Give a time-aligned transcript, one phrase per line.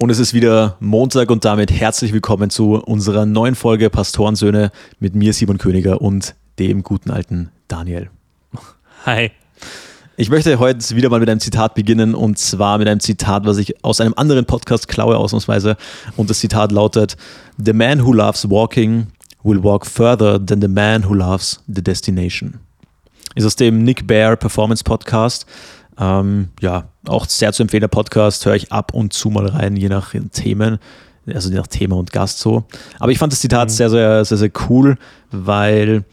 [0.00, 5.16] Und es ist wieder Montag und damit herzlich willkommen zu unserer neuen Folge Pastorensöhne mit
[5.16, 8.08] mir, Simon Königer und dem guten alten Daniel.
[9.06, 9.32] Hi.
[10.16, 13.58] Ich möchte heute wieder mal mit einem Zitat beginnen und zwar mit einem Zitat, was
[13.58, 15.76] ich aus einem anderen Podcast klaue, ausnahmsweise.
[16.16, 17.16] Und das Zitat lautet:
[17.56, 19.08] The man who loves walking
[19.42, 22.60] will walk further than the man who loves the destination.
[23.34, 25.44] Ist aus dem Nick Bear Performance Podcast.
[25.98, 29.76] Ähm, ja, auch sehr zu empfehlen, der Podcast, höre ich ab und zu mal rein,
[29.76, 30.78] je nach Themen,
[31.26, 32.64] also je nach Thema und Gast so.
[32.98, 33.72] Aber ich fand das Zitat mhm.
[33.72, 34.96] sehr, sehr, sehr, sehr cool,
[35.30, 36.04] weil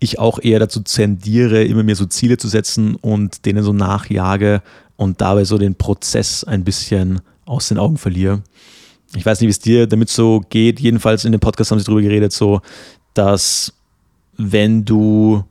[0.00, 4.62] ich auch eher dazu tendiere, immer mir so Ziele zu setzen und denen so nachjage
[4.96, 8.42] und dabei so den Prozess ein bisschen aus den Augen verliere.
[9.16, 10.80] Ich weiß nicht, wie es dir damit so geht.
[10.80, 12.60] Jedenfalls in dem Podcast haben sie darüber geredet, so,
[13.14, 13.72] dass
[14.36, 15.44] wenn du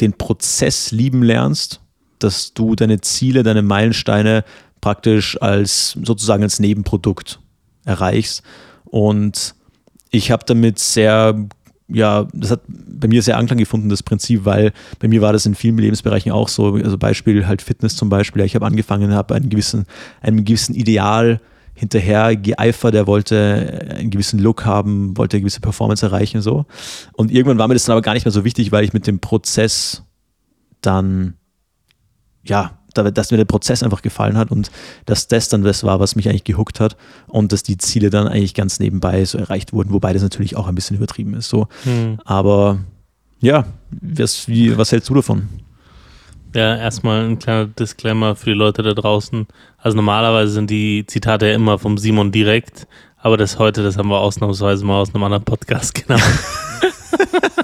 [0.00, 1.80] den Prozess lieben lernst,
[2.22, 4.44] dass du deine Ziele, deine Meilensteine
[4.80, 7.40] praktisch als sozusagen als Nebenprodukt
[7.84, 8.42] erreichst.
[8.84, 9.54] Und
[10.10, 11.46] ich habe damit sehr,
[11.88, 15.46] ja, das hat bei mir sehr Anklang gefunden, das Prinzip, weil bei mir war das
[15.46, 16.74] in vielen Lebensbereichen auch so.
[16.74, 18.42] Also Beispiel halt Fitness zum Beispiel.
[18.44, 19.86] Ich habe angefangen, habe einen gewissen,
[20.20, 21.40] einem gewissen Ideal
[21.74, 26.66] hinterher geeifert, er wollte einen gewissen Look haben, wollte eine gewisse Performance erreichen so.
[27.14, 29.06] Und irgendwann war mir das dann aber gar nicht mehr so wichtig, weil ich mit
[29.06, 30.02] dem Prozess
[30.82, 31.34] dann
[32.44, 34.70] ja, dass mir der Prozess einfach gefallen hat und
[35.06, 36.96] dass das dann das war, was mich eigentlich gehuckt hat
[37.28, 40.66] und dass die Ziele dann eigentlich ganz nebenbei so erreicht wurden, wobei das natürlich auch
[40.66, 41.48] ein bisschen übertrieben ist.
[41.48, 41.68] So.
[41.84, 42.18] Hm.
[42.24, 42.78] Aber
[43.40, 45.48] ja, was, wie, was hältst du davon?
[46.54, 49.46] Ja, erstmal ein kleiner Disclaimer für die Leute da draußen.
[49.78, 54.08] Also normalerweise sind die Zitate ja immer vom Simon direkt, aber das heute, das haben
[54.08, 56.22] wir ausnahmsweise mal aus einem anderen Podcast genommen.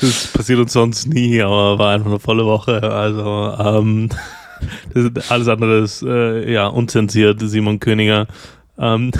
[0.00, 2.82] Das passiert uns sonst nie, aber war einfach eine volle Woche.
[2.82, 4.08] Also ähm,
[5.28, 8.26] alles andere ist äh, ja unzensiert, Simon Königer.
[8.78, 9.10] Ähm,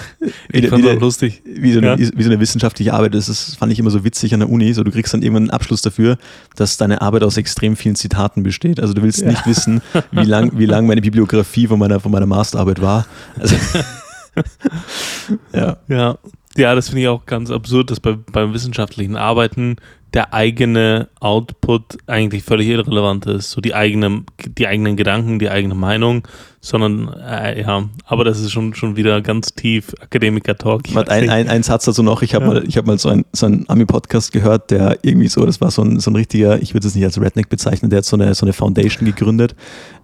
[0.51, 1.43] ich fand auch lustig.
[1.45, 1.99] Wie so, eine, ja?
[1.99, 4.73] wie so eine wissenschaftliche Arbeit ist, das fand ich immer so witzig an der Uni.
[4.73, 6.17] So, du kriegst dann irgendwann einen Abschluss dafür,
[6.57, 8.81] dass deine Arbeit aus extrem vielen Zitaten besteht.
[8.81, 9.29] Also du willst ja.
[9.29, 13.07] nicht wissen, wie lang, wie lang meine Bibliografie von meiner, von meiner Masterarbeit war.
[13.39, 13.57] Also,
[15.53, 15.77] ja.
[15.89, 16.19] ja.
[16.57, 19.77] Ja, das finde ich auch ganz absurd, dass bei, beim wissenschaftlichen Arbeiten
[20.15, 23.53] der eigene Output eigentlich völlig irrelevant ist.
[23.53, 26.27] So die, eigene, die eigenen Gedanken, die eigene Meinung,
[26.61, 30.83] sondern äh, ja, aber das ist schon, schon wieder ganz tief Akademiker-Talk.
[31.09, 32.53] Ein, ein, ein Satz dazu noch, ich habe ja.
[32.55, 35.83] mal, hab mal so einen so ein Ami-Podcast gehört, der irgendwie so, das war so
[35.83, 38.35] ein, so ein richtiger, ich würde es nicht als Redneck bezeichnen, der hat so eine,
[38.35, 39.55] so eine Foundation gegründet,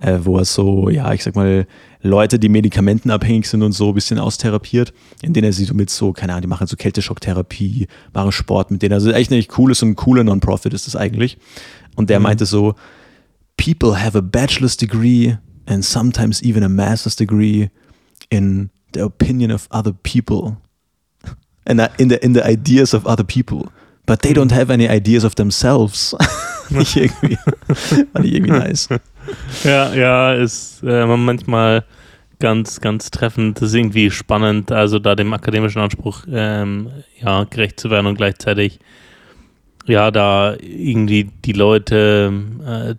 [0.01, 1.67] äh, wo er so, ja, ich sag mal,
[2.03, 4.93] Leute, die medikamentenabhängig sind und so ein bisschen austherapiert,
[5.23, 8.71] in denen er sie so mit so, keine Ahnung, die machen so Kälteschocktherapie, machen Sport
[8.71, 8.95] mit denen.
[8.95, 11.39] Also echt nicht cool ist und ein cooler Non-Profit ist das eigentlich.
[11.95, 12.25] Und der mhm.
[12.25, 12.75] meinte so,
[13.57, 15.37] people have a bachelor's degree
[15.67, 17.71] and sometimes even a master's degree
[18.31, 20.57] in the opinion of other people
[21.67, 23.71] and in the, in the ideas of other people.
[24.07, 26.15] But they don't have any ideas of themselves.
[26.71, 27.37] ich irgendwie,
[28.13, 28.89] fand ich irgendwie nice.
[29.65, 31.85] Ja, ja, ist äh, manchmal
[32.39, 33.61] ganz, ganz treffend.
[33.61, 38.17] Das ist irgendwie spannend, also da dem akademischen Anspruch ähm, ja, gerecht zu werden und
[38.17, 38.79] gleichzeitig
[39.87, 42.33] ja, da irgendwie die Leute
[42.67, 42.95] äh,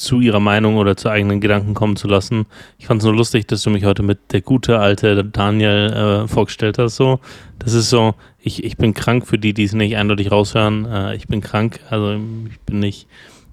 [0.00, 2.46] zu ihrer Meinung oder zu eigenen Gedanken kommen zu lassen.
[2.78, 6.28] Ich fand es nur lustig, dass du mich heute mit der gute alte Daniel äh,
[6.28, 6.96] vorgestellt hast.
[6.96, 7.20] So,
[7.58, 10.86] das ist so, ich, ich bin krank für die, die es nicht eindeutig raushören.
[10.86, 12.18] Äh, ich bin krank, also
[12.50, 13.06] ich bin nicht,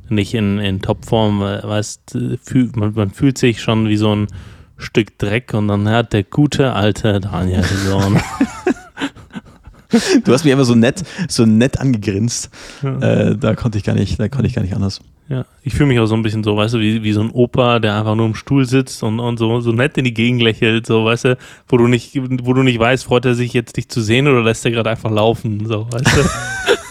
[0.09, 1.41] nicht in, in Topform.
[1.41, 4.27] Weißt, fühl, man, man fühlt sich schon wie so ein
[4.77, 7.99] Stück Dreck und dann hat der gute alte Daniel so.
[10.23, 12.49] du hast mich immer so nett, so nett angegrinst.
[12.83, 12.99] Ja.
[12.99, 15.01] Äh, da konnte ich gar nicht, da konnte ich gar nicht anders.
[15.29, 17.31] Ja, ich fühle mich auch so ein bisschen so, weißt du, wie, wie so ein
[17.31, 20.41] Opa, der einfach nur im Stuhl sitzt und, und so, so nett in die Gegend
[20.41, 21.37] lächelt, so, weißt du,
[21.67, 24.41] wo du nicht, wo du nicht weißt, freut er sich jetzt dich zu sehen oder
[24.41, 26.21] lässt er gerade einfach laufen, so, weißt du.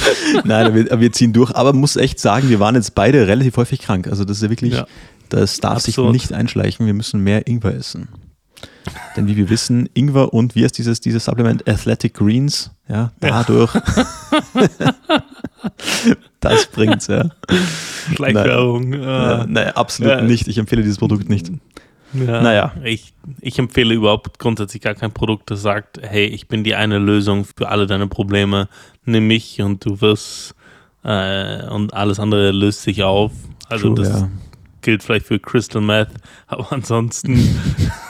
[0.44, 3.80] Nein, wir, wir, ziehen durch, aber muss echt sagen, wir waren jetzt beide relativ häufig
[3.80, 4.06] krank.
[4.08, 4.86] Also das ist ja wirklich, ja.
[5.28, 6.12] das darf Absurd.
[6.12, 6.86] sich nicht einschleichen.
[6.86, 8.08] Wir müssen mehr Ingwer essen.
[9.16, 13.74] Denn wie wir wissen, Ingwer und wie ist dieses, dieses Supplement Athletic Greens, ja, dadurch.
[13.74, 13.82] Ja.
[16.40, 17.30] das bringt's, ja.
[18.14, 18.90] Schleichwerbung.
[18.90, 20.22] Nein, äh, nein, absolut ja.
[20.22, 20.48] nicht.
[20.48, 21.50] Ich empfehle dieses Produkt nicht.
[22.14, 22.72] Ja, naja.
[22.84, 26.98] Ich, ich empfehle überhaupt grundsätzlich gar kein Produkt, das sagt, hey, ich bin die eine
[26.98, 28.68] Lösung für alle deine Probleme.
[29.08, 30.54] Nimm mich und du wirst
[31.02, 33.32] äh, und alles andere löst sich auf.
[33.68, 34.28] Also True, das ja.
[34.82, 36.10] gilt vielleicht für Crystal Meth,
[36.46, 37.58] aber ansonsten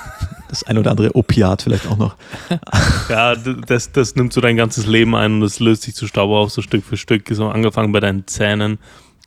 [0.49, 2.17] das ein oder andere Opiat vielleicht auch noch.
[3.09, 6.31] ja, das, das nimmt so dein ganzes Leben ein und das löst sich zu Staub
[6.31, 8.79] auf, so Stück für Stück, so angefangen bei deinen Zähnen.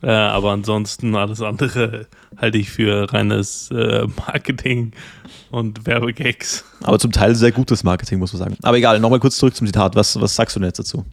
[0.04, 4.94] Äh, aber ansonsten alles andere halte ich für reines äh, Marketing
[5.52, 6.66] und Werbegags.
[6.82, 8.58] Aber zum Teil sehr gutes Marketing, muss man sagen.
[8.64, 9.96] Aber egal, nochmal kurz zurück zum Zitat.
[9.96, 11.06] Was, was sagst du denn jetzt dazu?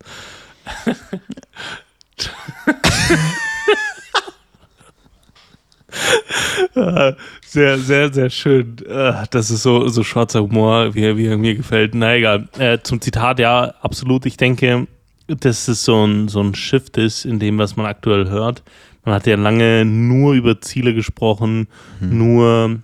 [7.47, 8.77] sehr, sehr, sehr schön.
[8.87, 11.95] Äh, das ist so, so schwarzer Humor, wie, wie er mir gefällt.
[11.95, 12.49] Na egal.
[12.59, 14.27] Äh, zum Zitat, ja, absolut.
[14.27, 14.87] Ich denke,
[15.27, 18.63] dass es so ein, so ein Shift ist in dem, was man aktuell hört.
[19.05, 21.69] Man hat ja lange nur über Ziele gesprochen,
[22.01, 22.19] hm.
[22.19, 22.79] nur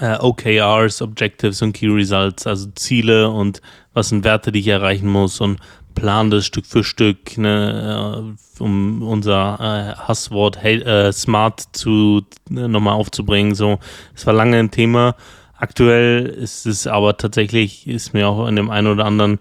[0.00, 3.60] äh, OKRs, Objectives und Key Results, also Ziele und
[3.92, 5.58] was sind Werte, die ich erreichen muss und
[5.96, 12.22] plan das Stück für Stück, ne, äh, um unser äh, Hasswort hey, äh, smart zu
[12.50, 13.56] äh, nochmal aufzubringen.
[13.56, 13.80] So,
[14.14, 15.16] es war lange ein Thema.
[15.58, 19.40] Aktuell ist es aber tatsächlich, ist mir auch in dem einen oder anderen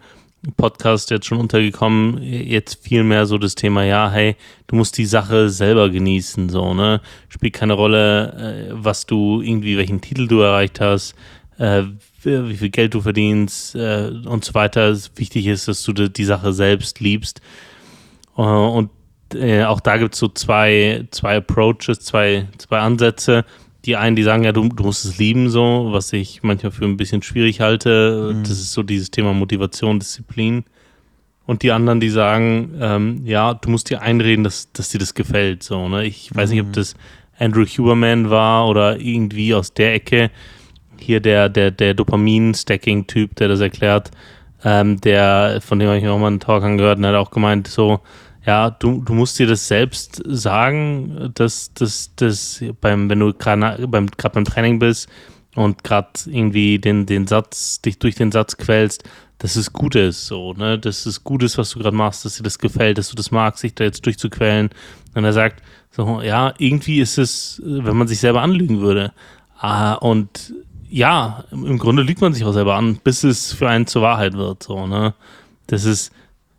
[0.57, 4.35] Podcast jetzt schon untergekommen, jetzt viel mehr so das Thema, ja, hey,
[4.67, 7.01] du musst die Sache selber genießen, so, ne?
[7.29, 11.15] Spielt keine Rolle, äh, was du irgendwie, welchen Titel du erreicht hast,
[11.57, 11.83] äh,
[12.25, 14.95] wie viel Geld du verdienst äh, und so weiter.
[15.15, 17.41] Wichtig ist, dass du die Sache selbst liebst.
[18.37, 18.89] Äh, und
[19.33, 23.45] äh, auch da gibt es so zwei, zwei Approaches, zwei, zwei Ansätze
[23.85, 26.85] die einen, die sagen, ja, du, du musst es lieben, so, was ich manchmal für
[26.85, 28.33] ein bisschen schwierig halte.
[28.33, 28.43] Mhm.
[28.43, 30.63] Das ist so dieses Thema Motivation, Disziplin.
[31.45, 35.13] Und die anderen, die sagen, ähm, ja, du musst dir einreden, dass, dass dir das
[35.13, 35.61] gefällt.
[35.61, 36.05] So, ne?
[36.05, 36.55] Ich weiß mhm.
[36.55, 36.73] nicht, ob mhm.
[36.73, 36.95] das
[37.37, 40.31] Andrew Huberman war oder irgendwie aus der Ecke.
[41.05, 44.11] Hier der, der, der Dopamin-Stacking-Typ, der das erklärt,
[44.63, 47.67] ähm, der, von dem habe ich auch mal einen Talk angehört und hat auch gemeint,
[47.67, 47.99] so,
[48.45, 53.87] ja, du, du musst dir das selbst sagen, dass, dass, dass beim, wenn du gerade
[53.87, 55.07] beim, beim Training bist
[55.55, 59.03] und gerade irgendwie den, den Satz, dich durch den Satz quälst,
[59.37, 62.37] dass es gut ist, so, ne, dass es gut ist, was du gerade machst, dass
[62.37, 64.69] dir das gefällt, dass du das magst, sich da jetzt durchzuquälen.
[65.13, 65.61] Und er sagt,
[65.91, 69.13] so, ja, irgendwie ist es, wenn man sich selber anlügen würde.
[69.57, 70.53] Ah, und
[70.95, 74.35] ja, im Grunde lügt man sich auch selber an, bis es für einen zur Wahrheit
[74.35, 75.13] wird, so, ne.
[75.67, 76.13] Das ist,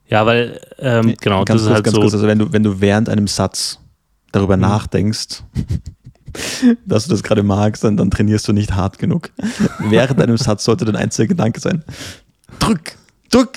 [0.08, 2.02] ja, weil, ähm, genau, ganz das ist halt ganz so.
[2.02, 3.78] Kurz, also wenn du, wenn du während einem Satz
[4.32, 4.62] darüber mhm.
[4.64, 5.42] nachdenkst,
[6.84, 9.30] dass du das gerade magst, dann, dann trainierst du nicht hart genug.
[9.78, 11.82] während einem Satz sollte dein einziger Gedanke sein,
[12.58, 12.94] drück,
[13.30, 13.56] drück.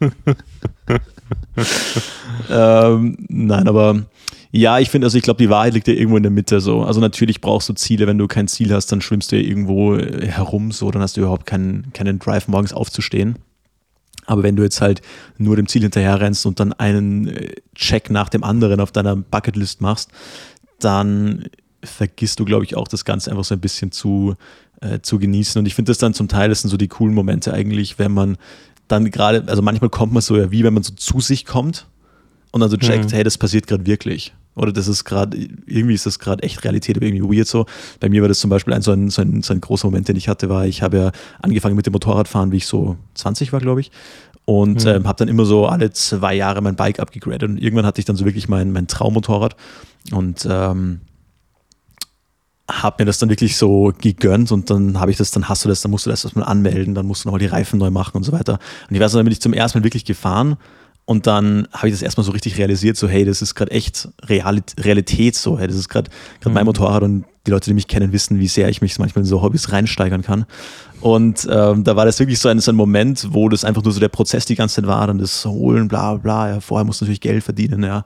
[2.50, 4.02] ähm, nein, aber
[4.56, 6.84] ja, ich finde, also ich glaube, die Wahrheit liegt ja irgendwo in der Mitte so.
[6.84, 9.98] Also natürlich brauchst du Ziele, wenn du kein Ziel hast, dann schwimmst du ja irgendwo
[9.98, 13.40] herum so, dann hast du überhaupt keinen, keinen Drive, morgens aufzustehen.
[14.26, 15.02] Aber wenn du jetzt halt
[15.38, 19.16] nur dem Ziel hinterher rennst und dann einen äh, Check nach dem anderen auf deiner
[19.16, 20.12] Bucketlist machst,
[20.78, 21.46] dann
[21.82, 24.36] vergisst du, glaube ich, auch das Ganze einfach so ein bisschen zu,
[24.80, 25.58] äh, zu genießen.
[25.58, 28.12] Und ich finde das dann zum Teil, das sind so die coolen Momente eigentlich, wenn
[28.12, 28.38] man
[28.86, 31.88] dann gerade, also manchmal kommt man so ja wie, wenn man so zu sich kommt
[32.54, 33.14] und dann so checkt, mhm.
[33.14, 34.32] hey, das passiert gerade wirklich.
[34.54, 35.36] Oder das ist gerade,
[35.66, 37.66] irgendwie ist das gerade echt Realität, aber irgendwie weird so.
[37.98, 40.06] Bei mir war das zum Beispiel ein so, ein so ein, so ein großer Moment,
[40.06, 41.12] den ich hatte, war, ich habe ja
[41.42, 43.90] angefangen mit dem Motorradfahren, wie ich so 20 war, glaube ich.
[44.44, 44.90] Und mhm.
[44.90, 47.42] ähm, habe dann immer so alle zwei Jahre mein Bike abgegradet.
[47.42, 49.56] Und irgendwann hatte ich dann so wirklich mein, mein Traummotorrad.
[50.12, 51.00] Und ähm,
[52.70, 55.68] habe mir das dann wirklich so gegönnt und dann habe ich das, dann hast du
[55.68, 58.16] das, dann musst du das erstmal anmelden, dann musst du nochmal die Reifen neu machen
[58.16, 58.60] und so weiter.
[58.88, 60.56] Und ich weiß noch, dann bin ich zum ersten Mal wirklich gefahren
[61.06, 64.08] und dann habe ich das erstmal so richtig realisiert, so hey, das ist gerade echt
[64.22, 66.10] Realität, so hey, das ist gerade
[66.44, 66.52] mhm.
[66.52, 69.28] mein Motorrad und die Leute, die mich kennen, wissen, wie sehr ich mich manchmal in
[69.28, 70.46] so Hobbys reinsteigern kann.
[71.02, 73.92] Und ähm, da war das wirklich so ein, so ein Moment, wo das einfach nur
[73.92, 77.02] so der Prozess die ganze Zeit war, dann das Holen, bla bla, ja, vorher musst
[77.02, 78.04] du natürlich Geld verdienen, ja,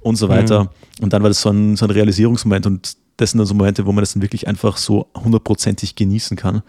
[0.00, 0.64] und so weiter.
[0.64, 0.68] Mhm.
[1.02, 3.84] Und dann war das so ein, so ein Realisierungsmoment und das sind dann so Momente,
[3.84, 6.62] wo man das dann wirklich einfach so hundertprozentig genießen kann.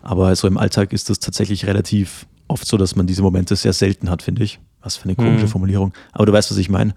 [0.00, 3.72] Aber so im Alltag ist das tatsächlich relativ oft so, dass man diese Momente sehr
[3.72, 4.60] selten hat, finde ich.
[4.86, 5.48] Was für eine komische mhm.
[5.48, 5.92] Formulierung.
[6.12, 6.94] Aber du weißt, was ich meine.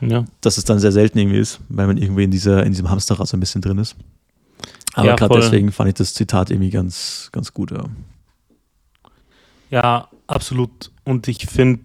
[0.00, 0.24] Ja.
[0.40, 3.26] Dass es dann sehr selten irgendwie ist, weil man irgendwie in, dieser, in diesem Hamsterrad
[3.26, 3.96] so ein bisschen drin ist.
[4.94, 7.72] Aber ja, gerade deswegen fand ich das Zitat irgendwie ganz, ganz gut.
[7.72, 7.86] Ja,
[9.70, 10.92] ja absolut.
[11.02, 11.80] Und ich finde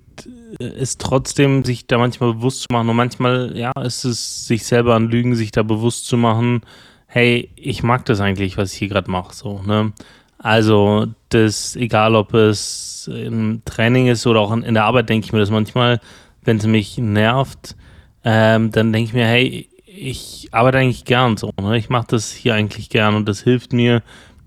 [0.59, 2.89] es trotzdem, sich da manchmal bewusst zu machen.
[2.89, 6.61] Und manchmal, ja, ist es sich selber an Lügen, sich da bewusst zu machen,
[7.07, 9.33] hey, ich mag das eigentlich, was ich hier gerade mache.
[9.33, 9.93] So, ne?
[10.39, 15.33] Also, das, egal ob es im Training ist oder auch in der Arbeit, denke ich
[15.33, 15.99] mir das manchmal,
[16.43, 17.75] wenn es mich nervt,
[18.23, 21.51] ähm, dann denke ich mir, hey, ich arbeite eigentlich gern so.
[21.61, 21.77] Ne?
[21.77, 24.01] Ich mache das hier eigentlich gern und das hilft mir,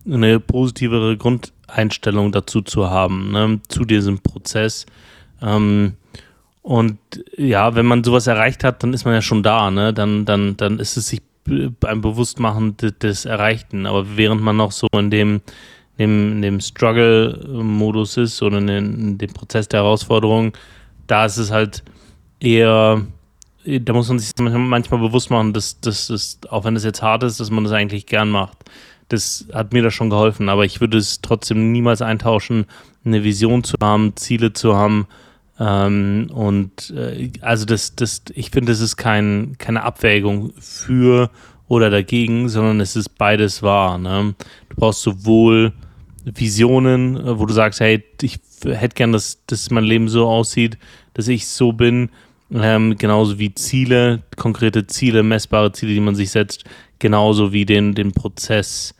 [0.06, 3.60] eine positivere Grundeinstellung dazu zu haben, ne?
[3.68, 4.86] zu diesem Prozess.
[5.42, 5.94] Ähm,
[6.62, 6.98] und
[7.36, 9.92] ja, wenn man sowas erreicht hat, dann ist man ja schon da, ne?
[9.92, 13.84] Dann, dann, dann ist es sich beim Bewusstmachen des, des Erreichten.
[13.84, 15.40] Aber während man noch so in dem
[16.02, 20.52] in dem, Struggle-Modus ist oder in, dem Prozess der Herausforderung,
[21.06, 21.82] da ist es halt
[22.40, 23.02] eher
[23.64, 27.38] da muss man sich manchmal bewusst machen, dass das, auch wenn es jetzt hart ist,
[27.38, 28.58] dass man das eigentlich gern macht.
[29.08, 32.66] Das hat mir da schon geholfen, aber ich würde es trotzdem niemals eintauschen,
[33.04, 35.06] eine Vision zu haben, Ziele zu haben.
[35.60, 41.30] Ähm, und äh, also das, das, ich finde, es ist kein, keine Abwägung für
[41.68, 43.98] oder dagegen, sondern es ist beides wahr.
[43.98, 44.34] Ne?
[44.70, 45.72] Du brauchst sowohl
[46.24, 50.78] Visionen, äh, wo du sagst, hey, ich hätte gern, dass, dass mein Leben so aussieht,
[51.14, 52.10] dass ich so bin,
[52.54, 56.64] ähm, genauso wie Ziele, konkrete Ziele, messbare Ziele, die man sich setzt,
[56.98, 58.94] genauso wie den, den Prozess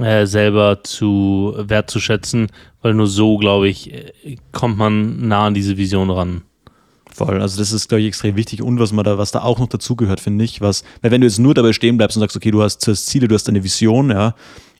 [0.00, 2.48] äh, selber zu wertzuschätzen,
[2.82, 6.42] weil nur so, glaube ich, äh, kommt man nah an diese Vision ran.
[7.10, 8.62] Voll, also das ist, glaube ich, extrem wichtig.
[8.62, 11.26] Und was man da, was da auch noch dazugehört, finde ich, was, weil wenn du
[11.26, 14.10] jetzt nur dabei stehen bleibst und sagst, okay, du hast Ziele, du hast deine Vision,
[14.10, 14.34] ja,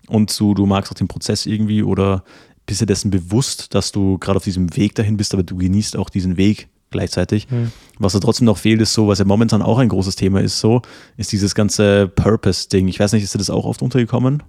[0.09, 2.25] und du, du magst auch den Prozess irgendwie oder
[2.67, 5.97] bist dir dessen bewusst, dass du gerade auf diesem Weg dahin bist, aber du genießt
[5.97, 7.51] auch diesen Weg gleichzeitig.
[7.51, 7.73] Mhm.
[7.99, 10.61] Was da trotzdem noch fehlt, ist so, was ja momentan auch ein großes Thema ist,
[10.61, 10.83] so,
[11.17, 12.89] ist dieses ganze Purpose-Ding.
[12.89, 14.43] Ich weiß nicht, ist dir das auch oft untergekommen?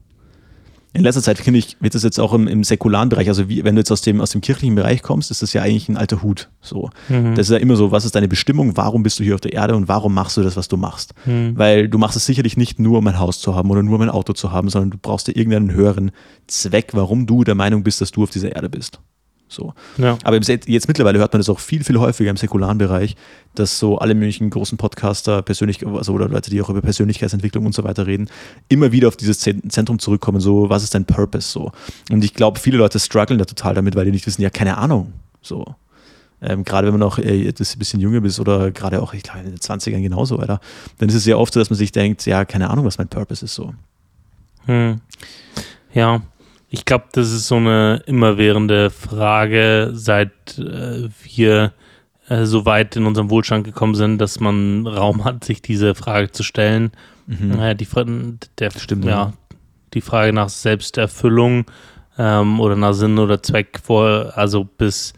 [0.91, 3.63] In letzter Zeit, finde ich, wird das jetzt auch im, im säkularen Bereich, also wie,
[3.63, 5.97] wenn du jetzt aus dem, aus dem kirchlichen Bereich kommst, ist das ja eigentlich ein
[5.97, 6.49] alter Hut.
[6.61, 6.89] So.
[7.09, 7.35] Mhm.
[7.35, 9.53] Das ist ja immer so, was ist deine Bestimmung, warum bist du hier auf der
[9.53, 11.13] Erde und warum machst du das, was du machst?
[11.25, 11.53] Mhm.
[11.55, 14.01] Weil du machst es sicherlich nicht nur, um ein Haus zu haben oder nur, um
[14.01, 16.11] ein Auto zu haben, sondern du brauchst dir irgendeinen höheren
[16.47, 18.99] Zweck, warum du der Meinung bist, dass du auf dieser Erde bist.
[19.49, 19.73] So.
[19.97, 20.17] Ja.
[20.23, 23.15] Aber jetzt mittlerweile hört man das auch viel, viel häufiger im säkularen Bereich,
[23.55, 27.73] dass so alle möglichen großen Podcaster, persönlich, also oder Leute, die auch über Persönlichkeitsentwicklung und
[27.73, 28.29] so weiter reden,
[28.69, 31.49] immer wieder auf dieses Zentrum zurückkommen, so, was ist dein Purpose?
[31.49, 31.71] So.
[32.11, 34.77] Und ich glaube, viele Leute strugglen da total damit, weil die nicht wissen, ja, keine
[34.77, 35.13] Ahnung.
[35.41, 35.75] So.
[36.41, 39.39] Ähm, gerade wenn man auch äh, ein bisschen jünger ist oder gerade auch, ich glaube,
[39.39, 40.61] in den 20ern genauso, weiter,
[40.99, 43.09] dann ist es ja oft so, dass man sich denkt, ja, keine Ahnung, was mein
[43.09, 43.73] Purpose ist so.
[44.65, 45.01] Hm.
[45.93, 46.21] Ja,
[46.69, 51.73] ich glaube, das ist so eine immerwährende Frage, seit äh, wir
[52.27, 56.31] äh, so weit in unserem Wohlstand gekommen sind, dass man Raum hat, sich diese Frage
[56.31, 56.91] zu stellen.
[57.25, 57.59] Mhm.
[57.59, 57.87] Äh, die,
[58.59, 59.33] der, Stimmt, ja, ja,
[59.93, 61.65] die Frage nach Selbsterfüllung
[62.17, 65.13] ähm, oder nach Sinn oder Zweck vor, also bis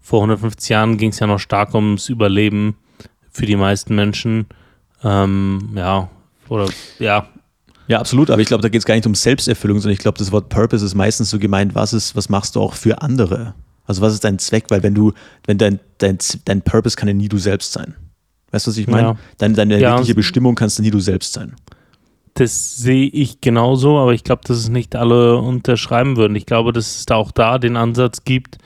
[0.00, 2.76] vor 150 Jahren ging es ja noch stark ums Überleben
[3.30, 4.46] für die meisten Menschen.
[5.02, 6.08] Ähm, ja,
[6.48, 6.68] oder
[6.98, 7.28] ja,
[7.86, 10.18] ja, absolut, aber ich glaube, da geht es gar nicht um Selbsterfüllung, sondern ich glaube,
[10.18, 13.54] das Wort Purpose ist meistens so gemeint, was ist, was machst du auch für andere?
[13.86, 14.66] Also was ist dein Zweck?
[14.68, 15.12] Weil wenn du,
[15.46, 17.94] wenn dein, dein, dein Purpose kann ja nie du selbst sein.
[18.50, 19.08] Weißt du, was ich meine?
[19.08, 19.16] Ja.
[19.38, 21.54] Deine, deine ja, wirkliche Bestimmung kannst du nie du selbst sein.
[22.34, 26.34] Das sehe ich genauso, aber ich glaube, dass es nicht alle unterschreiben würden.
[26.34, 28.58] Ich glaube, dass es da auch da den Ansatz gibt,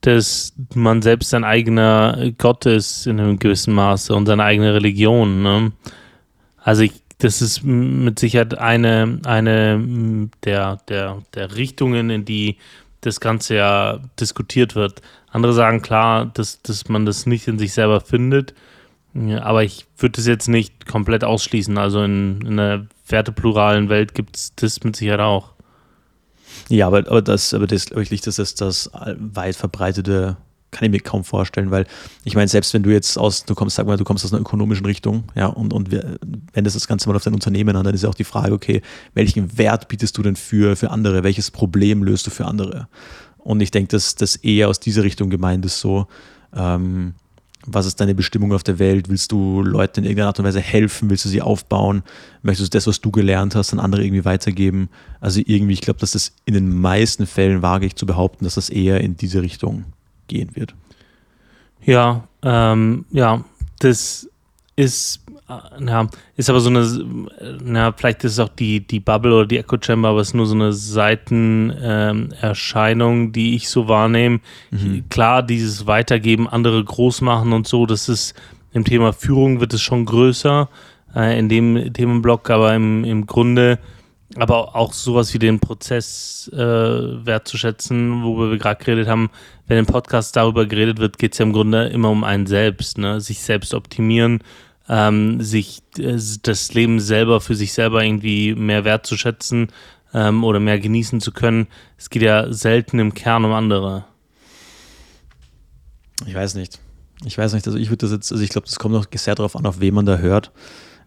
[0.00, 5.42] dass man selbst sein eigener Gott ist in einem gewissen Maße und seine eigene Religion.
[5.42, 5.72] Ne?
[6.56, 12.56] Also ich das ist mit Sicherheit eine, eine der, der, der Richtungen, in die
[13.00, 15.02] das Ganze ja diskutiert wird.
[15.30, 18.54] Andere sagen klar, dass, dass man das nicht in sich selber findet,
[19.40, 21.78] aber ich würde das jetzt nicht komplett ausschließen.
[21.78, 25.52] Also in, in einer wertepluralen Welt gibt es das mit Sicherheit auch.
[26.68, 30.36] Ja, aber, aber das, aber das, glaube ich, das ist das weit verbreitete
[30.72, 31.86] kann ich mir kaum vorstellen, weil
[32.24, 34.40] ich meine, selbst wenn du jetzt aus, du kommst, sag mal, du kommst aus einer
[34.40, 37.94] ökonomischen Richtung, ja, und, und wenn das das Ganze mal auf dein Unternehmen an, dann
[37.94, 38.82] ist ja auch die Frage, okay,
[39.14, 41.22] welchen Wert bietest du denn für, für andere?
[41.22, 42.88] Welches Problem löst du für andere?
[43.38, 46.06] Und ich denke, dass das eher aus dieser Richtung gemeint ist, so,
[46.54, 47.14] ähm,
[47.66, 49.08] was ist deine Bestimmung auf der Welt?
[49.08, 51.10] Willst du Leuten in irgendeiner Art und Weise helfen?
[51.10, 52.02] Willst du sie aufbauen?
[52.42, 54.88] Möchtest du das, was du gelernt hast, an andere irgendwie weitergeben?
[55.20, 58.56] Also irgendwie, ich glaube, dass das in den meisten Fällen wage ich zu behaupten, dass
[58.56, 59.84] das eher in diese Richtung
[60.32, 60.74] gehen wird.
[61.84, 63.44] Ja, ähm, ja,
[63.80, 64.30] das
[64.76, 66.86] ist, äh, ja, ist aber so eine,
[67.62, 70.34] na, vielleicht ist es auch die, die Bubble oder die Echo Chamber, aber es ist
[70.34, 74.38] nur so eine Seitenerscheinung, ähm, die ich so wahrnehme.
[74.70, 75.08] Mhm.
[75.08, 78.34] Klar, dieses Weitergeben, andere groß machen und so, das ist
[78.72, 80.68] im Thema Führung wird es schon größer
[81.14, 83.78] äh, in dem Themenblock, aber im, im Grunde
[84.36, 89.30] aber auch sowas wie den Prozess äh, wertzuschätzen, worüber wir gerade geredet haben.
[89.66, 92.98] Wenn im Podcast darüber geredet wird, geht es ja im Grunde immer um einen selbst,
[92.98, 93.20] ne?
[93.20, 94.42] sich selbst optimieren,
[94.88, 99.68] ähm, sich äh, das Leben selber für sich selber irgendwie mehr wertzuschätzen
[100.14, 101.68] ähm, oder mehr genießen zu können.
[101.98, 104.04] Es geht ja selten im Kern um andere.
[106.26, 106.80] Ich weiß nicht.
[107.24, 109.34] Ich weiß nicht, also ich würde das jetzt, also ich glaube, das kommt noch sehr
[109.34, 110.50] darauf an, auf wen man da hört.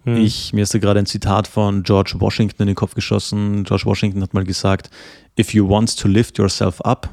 [0.06, 0.18] Hm.
[0.18, 3.64] Ich, mir ist da gerade ein Zitat von George Washington in den Kopf geschossen.
[3.64, 4.90] George Washington hat mal gesagt,
[5.38, 7.10] if you want to lift yourself up,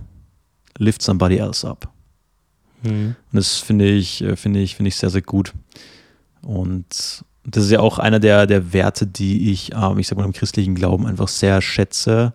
[0.79, 1.89] lift somebody else up.
[2.83, 3.17] Hm.
[3.33, 5.53] Und das finde ich, äh, finde ich, finde ich sehr, sehr gut.
[6.43, 10.25] Und das ist ja auch einer der, der Werte, die ich, ähm, ich sag mal,
[10.25, 12.33] im christlichen Glauben einfach sehr schätze,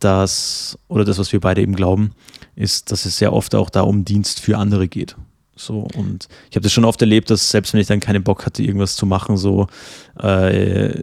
[0.00, 2.12] dass, oder das, was wir beide eben glauben,
[2.54, 5.16] ist, dass es sehr oft auch da um Dienst für andere geht.
[5.56, 8.44] So, und ich habe das schon oft erlebt, dass selbst wenn ich dann keinen Bock
[8.46, 9.66] hatte, irgendwas zu machen, so,
[10.20, 11.00] äh,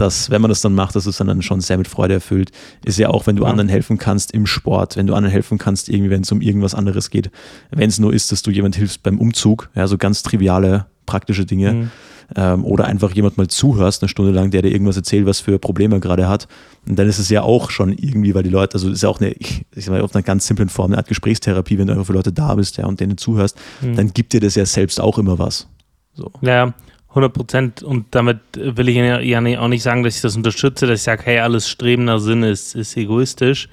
[0.00, 2.52] dass, wenn man das dann macht, dass es dann schon sehr mit Freude erfüllt,
[2.84, 3.50] ist ja auch, wenn du ja.
[3.50, 6.74] anderen helfen kannst im Sport, wenn du anderen helfen kannst, irgendwie, wenn es um irgendwas
[6.74, 7.30] anderes geht.
[7.70, 11.44] Wenn es nur ist, dass du jemand hilfst beim Umzug, ja, so ganz triviale, praktische
[11.44, 11.72] Dinge.
[11.72, 11.90] Mhm.
[12.36, 15.58] Ähm, oder einfach jemand mal zuhörst, eine Stunde lang, der dir irgendwas erzählt, was für
[15.58, 16.46] Probleme er gerade hat.
[16.86, 19.18] Und dann ist es ja auch schon irgendwie, weil die Leute, also ist ja auch
[19.18, 22.04] eine, ich sag mal, auf einer ganz simplen Form, eine Art Gesprächstherapie, wenn du einfach
[22.04, 23.96] für Leute da bist ja, und denen zuhörst, mhm.
[23.96, 25.68] dann gibt dir das ja selbst auch immer was.
[26.12, 26.30] So.
[26.42, 26.74] Ja,
[27.10, 27.82] 100 Prozent.
[27.82, 31.22] Und damit will ich ja auch nicht sagen, dass ich das unterstütze, dass ich sage,
[31.24, 33.68] hey, alles Streben nach Sinn ist, ist egoistisch,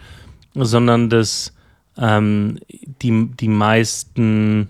[0.53, 1.53] sondern dass
[1.97, 2.59] ähm,
[3.01, 4.69] die, die meisten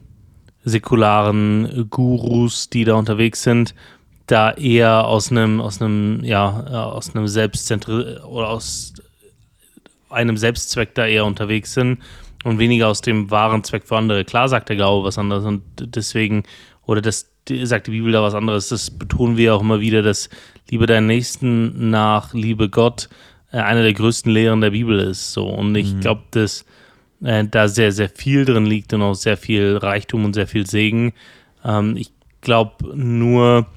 [0.63, 3.75] säkularen Gurus, die da unterwegs sind,
[4.27, 8.93] da eher aus einem, aus einem, ja, aus einem Selbstzentri oder aus
[10.09, 11.99] einem Selbstzweck da eher unterwegs sind
[12.43, 14.25] und weniger aus dem wahren Zweck für andere.
[14.25, 16.43] Klar sagt der Glaube was anderes und deswegen,
[16.85, 17.31] oder das
[17.63, 18.69] sagt die Bibel da was anderes.
[18.69, 20.29] Das betonen wir auch immer wieder, dass
[20.69, 23.09] Liebe deinen Nächsten nach Liebe Gott
[23.51, 25.33] äh, einer der größten Lehren der Bibel ist.
[25.33, 25.47] So.
[25.47, 25.99] Und ich mhm.
[26.01, 26.65] glaube, dass
[27.23, 30.65] äh, da sehr, sehr viel drin liegt und auch sehr viel Reichtum und sehr viel
[30.65, 31.13] Segen.
[31.63, 32.11] Ähm, ich
[32.41, 33.67] glaube nur,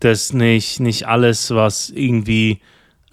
[0.00, 2.60] dass nicht, nicht alles, was irgendwie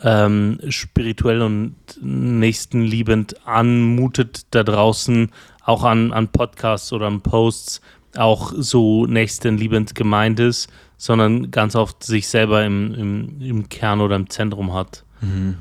[0.03, 5.31] ähm, spirituell und nächstenliebend anmutet da draußen,
[5.63, 7.81] auch an, an Podcasts oder an Posts,
[8.15, 14.15] auch so nächstenliebend gemeint ist, sondern ganz oft sich selber im, im, im Kern oder
[14.15, 15.03] im Zentrum hat.
[15.21, 15.57] Mhm.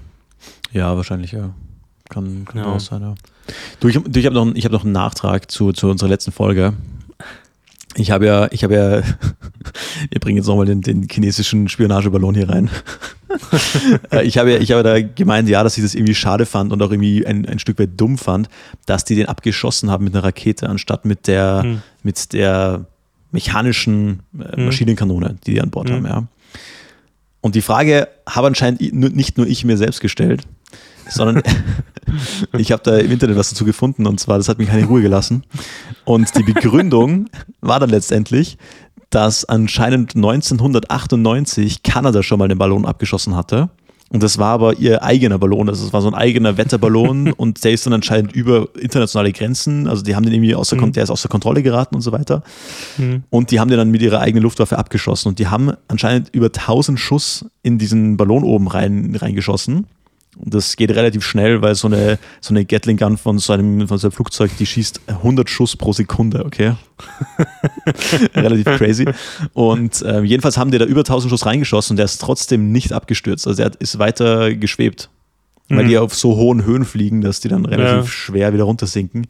[0.73, 1.55] Ja, wahrscheinlich, ja.
[2.09, 2.67] Kann, kann ja.
[2.67, 3.15] auch sein, ja.
[3.81, 6.75] Du, ich, ich habe noch, hab noch einen Nachtrag zu, zu unserer letzten Folge.
[7.97, 9.03] Ich habe ja, ich habe ja,
[10.11, 12.71] wir bringen jetzt nochmal den, den chinesischen Spionageballon hier rein.
[14.11, 16.73] Äh, ich habe ja, ich habe da gemeint, ja, dass ich das irgendwie schade fand
[16.73, 18.49] und auch irgendwie ein, ein Stück weit dumm fand,
[18.87, 21.83] dass die den abgeschossen haben mit einer Rakete, anstatt mit der, hm.
[22.03, 22.87] mit der
[23.33, 24.67] mechanischen äh, hm.
[24.67, 25.97] Maschinenkanone, die die an Bord hm.
[25.97, 26.26] haben, ja.
[27.43, 30.43] Und die Frage habe anscheinend nicht nur ich mir selbst gestellt,
[31.09, 31.43] sondern
[32.59, 35.02] ich habe da im Internet was dazu gefunden und zwar, das hat mich keine Ruhe
[35.02, 35.45] gelassen.
[36.04, 37.28] Und die Begründung
[37.61, 38.59] war dann letztendlich,
[39.11, 43.71] dass anscheinend 1998 Kanada schon mal den Ballon abgeschossen hatte.
[44.09, 47.65] Und das war aber ihr eigener Ballon, also es war so ein eigener Wetterballon und
[47.65, 50.93] der ist dann anscheinend über internationale Grenzen, also die haben den irgendwie außer, mhm.
[50.93, 52.43] der ist außer Kontrolle geraten und so weiter.
[52.99, 53.25] Mhm.
[53.30, 56.47] Und die haben den dann mit ihrer eigenen Luftwaffe abgeschossen und die haben anscheinend über
[56.47, 59.87] 1000 Schuss in diesen Ballon oben rein, reingeschossen.
[60.39, 63.99] Das geht relativ schnell, weil so eine, so eine Gatling Gun von so, einem, von
[63.99, 66.75] so einem Flugzeug, die schießt 100 Schuss pro Sekunde, okay?
[68.35, 69.07] relativ crazy.
[69.55, 72.93] Und äh, jedenfalls haben die da über 1000 Schuss reingeschossen und der ist trotzdem nicht
[72.93, 73.47] abgestürzt.
[73.47, 75.09] Also der ist weiter geschwebt,
[75.69, 75.89] weil mhm.
[75.89, 78.07] die auf so hohen Höhen fliegen, dass die dann relativ ja.
[78.07, 79.27] schwer wieder runtersinken.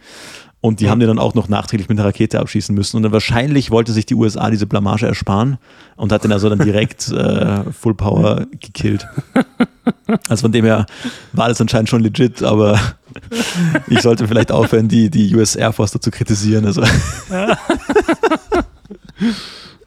[0.60, 0.90] Und die mhm.
[0.90, 2.96] haben die dann auch noch nachträglich mit einer Rakete abschießen müssen.
[2.96, 5.58] Und dann wahrscheinlich wollte sich die USA diese Blamage ersparen
[5.96, 9.06] und hat den also dann direkt äh, Full Power gekillt.
[10.28, 10.86] Also von dem her
[11.32, 12.80] war das anscheinend schon legit, aber
[13.88, 16.64] ich sollte vielleicht aufhören, die, die US Air Force dazu kritisieren.
[16.66, 16.82] Also.
[17.30, 17.58] Ja.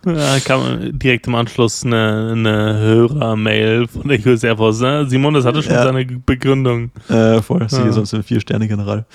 [0.05, 4.79] Ja, kam direkt im Anschluss eine, eine Hörer-Mail von der US Air Force.
[4.79, 5.05] Ne?
[5.09, 5.83] Simon, das hatte schon ja.
[5.83, 6.91] seine Begründung.
[7.09, 7.91] Äh, voll, sie ja.
[7.91, 9.05] sonst ein Vier-Sterne-General.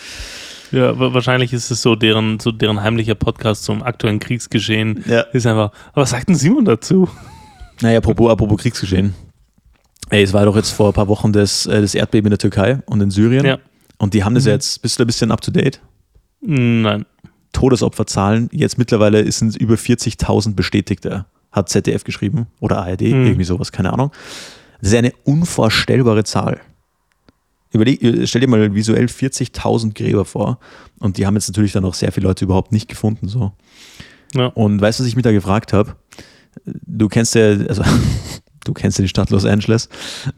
[0.75, 5.05] Ja, wahrscheinlich ist es so deren, so deren heimlicher Podcast zum aktuellen Kriegsgeschehen.
[5.07, 5.21] Ja.
[5.21, 7.09] Ist einfach, was sagt denn Simon dazu?
[7.81, 9.15] Naja, apropos, apropos Kriegsgeschehen.
[10.11, 12.39] Ey, es war doch jetzt vor ein paar Wochen das, äh, das Erdbeben in der
[12.39, 13.47] Türkei und in Syrien.
[13.47, 13.59] Ja.
[13.99, 14.51] Und die haben das mhm.
[14.51, 15.81] jetzt, bist du da ein bisschen up to date?
[16.41, 17.07] Nein.
[17.53, 23.27] Todesopferzahlen, jetzt mittlerweile sind es über 40.000 Bestätigte, hat ZDF geschrieben oder ARD, mhm.
[23.27, 24.11] irgendwie sowas, keine Ahnung.
[24.81, 26.61] Das ist eine unvorstellbare Zahl.
[27.75, 30.59] Überleg, äh, stell dir mal visuell 40.000 Gräber vor.
[31.01, 33.29] Und die haben jetzt natürlich dann auch sehr viele Leute überhaupt nicht gefunden.
[33.29, 33.53] So.
[34.35, 34.47] Ja.
[34.47, 35.97] Und weißt du, was ich mich da gefragt habe?
[36.65, 37.83] Du kennst ja, also
[38.65, 39.89] du kennst ja die Stadt Los Angeles.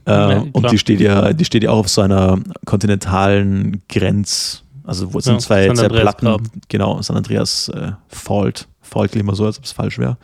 [0.07, 4.65] Äh, ja, und die steht ja, die steht ja auch auf so einer kontinentalen Grenz,
[4.85, 9.35] also wo ja, sind zwei sehr Platten, genau, San Andreas äh, Fault, Fault klingt immer
[9.35, 10.17] so, als ob es falsch wäre.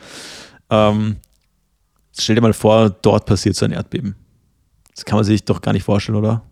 [0.71, 1.17] Ähm,
[2.19, 4.15] stell dir mal vor, dort passiert so ein Erdbeben.
[4.95, 6.43] Das kann man sich doch gar nicht vorstellen, oder?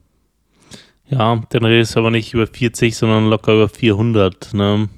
[1.10, 4.54] Ja, dann redest du aber nicht über 40, sondern locker über 400.
[4.54, 4.88] Ne?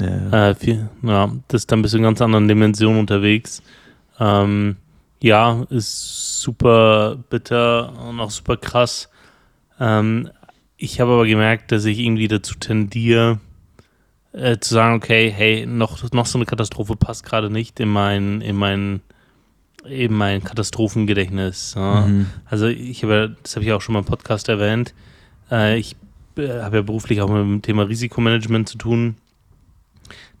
[0.00, 3.62] Ja, äh, vier, ja, das ist dann ein bisschen ganz anderen Dimensionen unterwegs.
[4.18, 4.76] Ähm,
[5.20, 9.10] ja, ist super bitter und auch super krass.
[9.80, 10.30] Ähm,
[10.76, 13.40] ich habe aber gemerkt, dass ich irgendwie dazu tendiere,
[14.32, 18.40] äh, zu sagen, okay, hey, noch, noch so eine Katastrophe passt gerade nicht in mein,
[18.40, 19.00] in mein,
[19.84, 21.74] in mein Katastrophengedächtnis.
[21.76, 22.02] Ja?
[22.02, 22.26] Mhm.
[22.46, 24.94] Also ich habe, das habe ich auch schon mal im Podcast erwähnt,
[25.50, 25.96] äh, ich
[26.36, 29.16] äh, habe ja beruflich auch mit dem Thema Risikomanagement zu tun.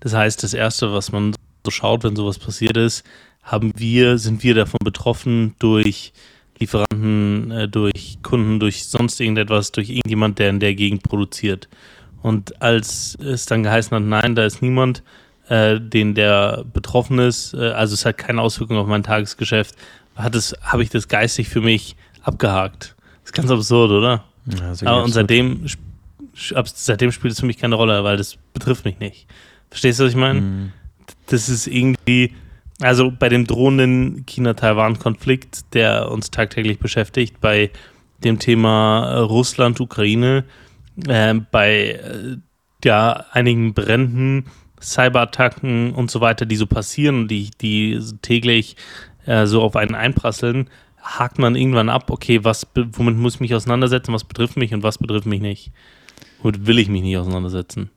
[0.00, 3.04] Das heißt, das Erste, was man so schaut, wenn sowas passiert ist,
[3.42, 6.12] haben wir, sind wir davon betroffen durch
[6.58, 11.68] Lieferanten, äh, durch Kunden, durch sonst irgendetwas, durch irgendjemand, der in der Gegend produziert.
[12.22, 15.02] Und als es dann geheißen hat, nein, da ist niemand,
[15.48, 19.76] äh, den der betroffen ist, äh, also es hat keine Auswirkungen auf mein Tagesgeschäft,
[20.16, 22.96] hat es, habe ich das geistig für mich abgehakt.
[23.22, 24.24] Das ist ganz absurd, oder?
[24.56, 25.66] Ja, Aber und seitdem,
[26.34, 29.26] seitdem spielt es für mich keine Rolle, weil das betrifft mich nicht.
[29.70, 30.40] Verstehst du, was ich meine?
[30.40, 30.72] Mhm.
[31.26, 32.34] Das ist irgendwie,
[32.80, 37.70] also bei dem drohenden China-Taiwan-Konflikt, der uns tagtäglich beschäftigt, bei
[38.24, 40.44] dem Thema Russland-Ukraine,
[41.06, 42.36] äh, bei äh,
[42.84, 44.46] ja, einigen Bränden,
[44.80, 48.76] Cyberattacken und so weiter, die so passieren, die, die täglich
[49.26, 50.70] äh, so auf einen einprasseln,
[51.08, 54.82] hakt man irgendwann ab, okay, was, womit muss ich mich auseinandersetzen, was betrifft mich und
[54.82, 55.72] was betrifft mich nicht.
[56.42, 57.90] Womit will ich mich nicht auseinandersetzen.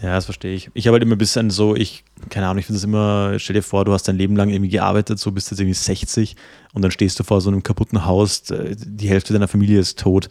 [0.00, 0.70] Ja, das verstehe ich.
[0.74, 3.54] Ich habe halt immer ein bisschen so, ich, keine Ahnung, ich finde es immer, stell
[3.54, 6.36] dir vor, du hast dein Leben lang irgendwie gearbeitet, so bist jetzt irgendwie 60
[6.72, 9.98] und dann stehst du vor so einem kaputten Haus, äh, die Hälfte deiner Familie ist
[9.98, 10.28] tot.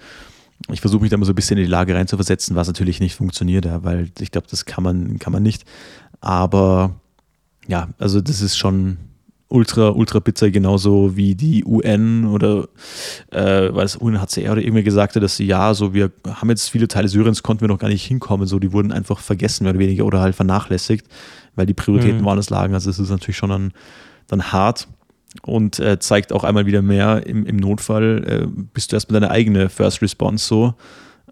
[0.72, 3.16] Ich versuche mich da immer so ein bisschen in die Lage reinzuversetzen, was natürlich nicht
[3.16, 5.66] funktioniert, ja, weil ich glaube, das kann man, kann man nicht.
[6.22, 6.96] Aber
[7.68, 8.98] ja, also das ist schon,
[9.56, 12.68] ultra, ultra bitter, genauso wie die UN oder
[13.32, 16.70] äh, weil das UNHCR oder irgendwie gesagt hat, dass sie ja, so wir haben jetzt
[16.70, 19.72] viele Teile Syriens, konnten wir noch gar nicht hinkommen, so die wurden einfach vergessen, mehr
[19.72, 21.08] oder weniger, oder halt vernachlässigt,
[21.56, 22.26] weil die Prioritäten mhm.
[22.26, 22.74] woanders lagen.
[22.74, 23.72] Also es ist natürlich schon dann,
[24.28, 24.88] dann hart
[25.44, 29.16] und äh, zeigt auch einmal wieder mehr im, im Notfall, äh, bist du erst mit
[29.16, 30.74] deiner eigenen First Response so.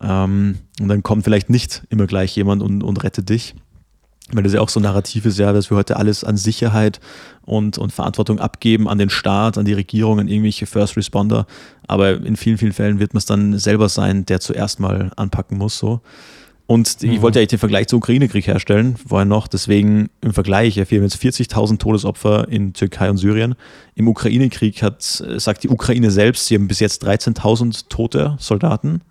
[0.02, 3.54] Ähm, und dann kommt vielleicht nicht immer gleich jemand und, und rettet dich
[4.32, 7.00] weil das ja auch so ein Narrativ ist, ja, dass wir heute alles an Sicherheit
[7.46, 11.46] und, und Verantwortung abgeben an den Staat, an die Regierung, an irgendwelche First Responder.
[11.88, 15.58] Aber in vielen, vielen Fällen wird man es dann selber sein, der zuerst mal anpacken
[15.58, 15.78] muss.
[15.78, 16.02] So.
[16.66, 17.12] Und mhm.
[17.12, 19.48] ich wollte eigentlich den Vergleich zum Ukraine-Krieg herstellen, vorher noch.
[19.48, 23.56] Deswegen im Vergleich, wir haben jetzt 40.000 Todesopfer in Türkei und Syrien.
[23.96, 29.02] Im Ukraine-Krieg hat, sagt die Ukraine selbst, sie haben bis jetzt 13.000 tote Soldaten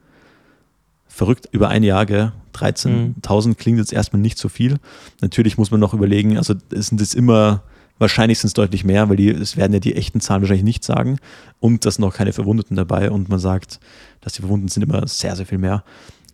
[1.07, 2.33] verrückt über ein Jahr, gell?
[2.55, 3.57] 13.000 mhm.
[3.57, 4.79] klingt jetzt erstmal nicht so viel.
[5.21, 7.63] Natürlich muss man noch überlegen, also es sind es immer,
[7.99, 10.85] wahrscheinlich sind es deutlich mehr, weil die, es werden ja die echten Zahlen wahrscheinlich nicht
[10.85, 11.19] sagen
[11.61, 13.81] und da sind noch keine Verwundeten dabei und man sagt,
[14.21, 15.85] dass die Verwundeten sind immer sehr, sehr viel mehr.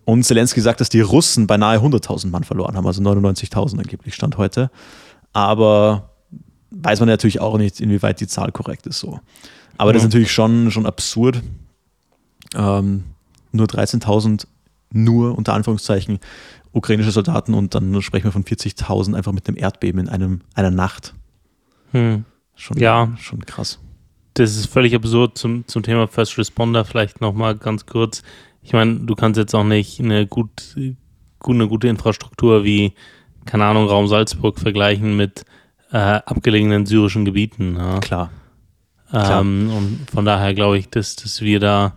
[0.05, 4.39] Und Zelensky sagt, dass die Russen beinahe 100.000 Mann verloren haben, also 99.000 angeblich Stand
[4.39, 4.71] heute.
[5.35, 6.15] Aber
[6.71, 9.21] weiß man natürlich auch nicht, inwieweit die Zahl korrekt ist so.
[9.77, 9.95] Aber mhm.
[9.95, 11.43] das ist natürlich schon, schon absurd.
[12.55, 13.05] Ähm,
[13.53, 14.47] nur 13.000
[14.91, 16.19] nur unter Anführungszeichen
[16.73, 20.71] ukrainische Soldaten und dann sprechen wir von 40.000 einfach mit einem Erdbeben in einem, einer
[20.71, 21.15] Nacht.
[21.93, 22.25] Hm.
[22.55, 23.13] Schon, ja.
[23.19, 23.79] schon krass.
[24.35, 26.85] Das ist völlig absurd zum, zum Thema First Responder.
[26.85, 28.23] Vielleicht nochmal ganz kurz.
[28.63, 30.77] Ich meine, du kannst jetzt auch nicht eine, gut,
[31.45, 32.95] eine gute Infrastruktur wie,
[33.47, 35.45] keine Ahnung, Raum Salzburg vergleichen mit
[35.93, 37.77] äh, abgelegenen syrischen Gebieten.
[37.77, 37.99] Ja.
[38.01, 38.31] Klar.
[39.13, 41.95] Ähm, und von daher glaube ich, dass, dass wir da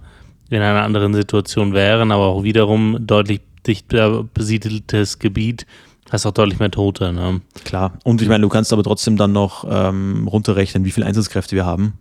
[0.52, 5.66] in einer anderen Situation wären, aber auch wiederum deutlich dichter besiedeltes Gebiet,
[6.10, 7.14] hast auch deutlich mehr Tote.
[7.14, 7.42] Ne?
[7.64, 7.94] Klar.
[8.04, 11.66] Und ich meine, du kannst aber trotzdem dann noch ähm, runterrechnen, wie viele Einsatzkräfte wir
[11.66, 11.94] haben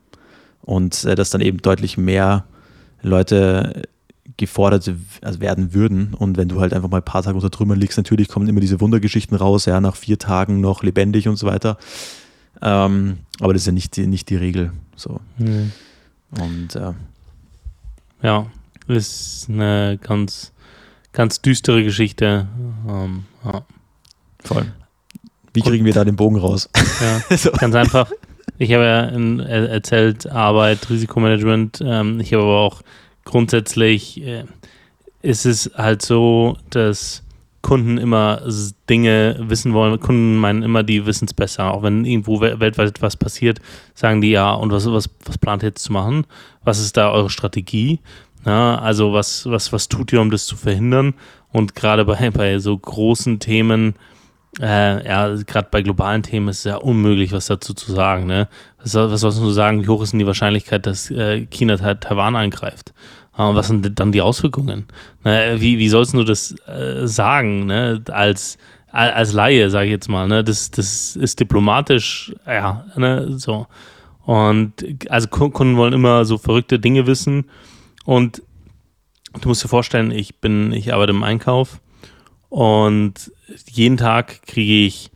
[0.62, 2.44] und äh, dass dann eben deutlich mehr
[3.02, 3.82] Leute
[4.36, 4.90] gefordert
[5.22, 6.14] also werden würden.
[6.14, 8.60] Und wenn du halt einfach mal ein paar Tage unter Trümmern liegst, natürlich kommen immer
[8.60, 11.76] diese Wundergeschichten raus, ja, nach vier Tagen noch lebendig und so weiter.
[12.62, 14.72] Ähm, aber das ist ja nicht die, nicht die Regel.
[14.96, 15.20] So.
[15.38, 15.72] Mhm.
[16.38, 16.92] Und äh,
[18.22, 18.46] ja,
[18.86, 20.52] ist eine ganz,
[21.12, 22.46] ganz düstere Geschichte.
[22.88, 23.62] Ähm, ja.
[24.44, 24.72] Voll.
[25.52, 26.68] Wie kriegen wir da den Bogen raus?
[27.00, 27.50] Ja, so.
[27.52, 28.10] ganz einfach.
[28.58, 31.80] Ich habe ja in, erzählt Arbeit, Risikomanagement.
[31.84, 32.82] Ähm, ich habe aber auch
[33.24, 34.44] grundsätzlich äh,
[35.22, 37.22] ist es halt so, dass
[37.62, 38.42] Kunden immer
[38.88, 40.00] Dinge wissen wollen.
[40.00, 41.72] Kunden meinen immer, die wissen es besser.
[41.72, 43.60] Auch wenn irgendwo weltweit etwas passiert,
[43.94, 46.26] sagen die ja, und was, was, was plant ihr jetzt zu machen?
[46.64, 48.00] Was ist da eure Strategie?
[48.46, 51.14] Ja, also was, was, was tut ihr, um das zu verhindern?
[51.52, 53.94] Und gerade bei, bei so großen Themen,
[54.60, 58.26] äh, ja, gerade bei globalen Themen ist es ja unmöglich, was dazu zu sagen.
[58.26, 58.48] Ne?
[58.78, 59.82] Was, was sollst du sagen?
[59.82, 62.94] Wie hoch ist denn die Wahrscheinlichkeit, dass äh, China Taiwan angreift?
[63.54, 64.86] Was sind dann die Auswirkungen?
[65.22, 68.02] Wie, wie sollst du das äh, sagen, ne?
[68.10, 68.58] als,
[68.90, 70.28] als Laie, sage ich jetzt mal?
[70.28, 70.44] Ne?
[70.44, 73.38] Das, das ist diplomatisch, ja, ne?
[73.38, 73.66] so.
[74.24, 74.72] Und
[75.08, 77.46] also Kunden wollen immer so verrückte Dinge wissen.
[78.04, 78.42] Und
[79.40, 81.80] du musst dir vorstellen, ich bin, ich arbeite im Einkauf
[82.48, 83.32] und
[83.70, 85.10] jeden Tag kriege ich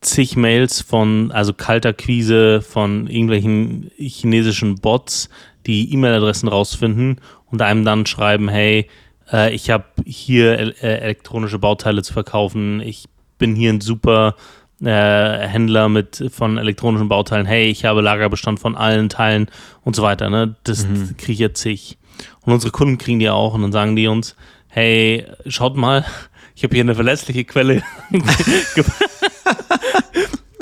[0.00, 5.28] zig Mails von, also kalter Quise von irgendwelchen chinesischen Bots,
[5.66, 8.88] die E-Mail-Adressen rausfinden und einem dann schreiben, hey,
[9.32, 13.04] äh, ich habe hier äh, elektronische Bauteile zu verkaufen, ich
[13.38, 14.34] bin hier ein super
[14.82, 14.86] äh,
[15.46, 19.48] Händler mit von elektronischen Bauteilen, hey, ich habe Lagerbestand von allen Teilen
[19.82, 20.28] und so weiter.
[20.30, 20.56] Ne?
[20.64, 21.16] Das Mhm.
[21.16, 21.98] kriege ich jetzt ich.
[22.44, 24.36] Und unsere Kunden kriegen die auch und dann sagen die uns,
[24.68, 26.04] hey, schaut mal,
[26.54, 27.82] ich habe hier eine verlässliche Quelle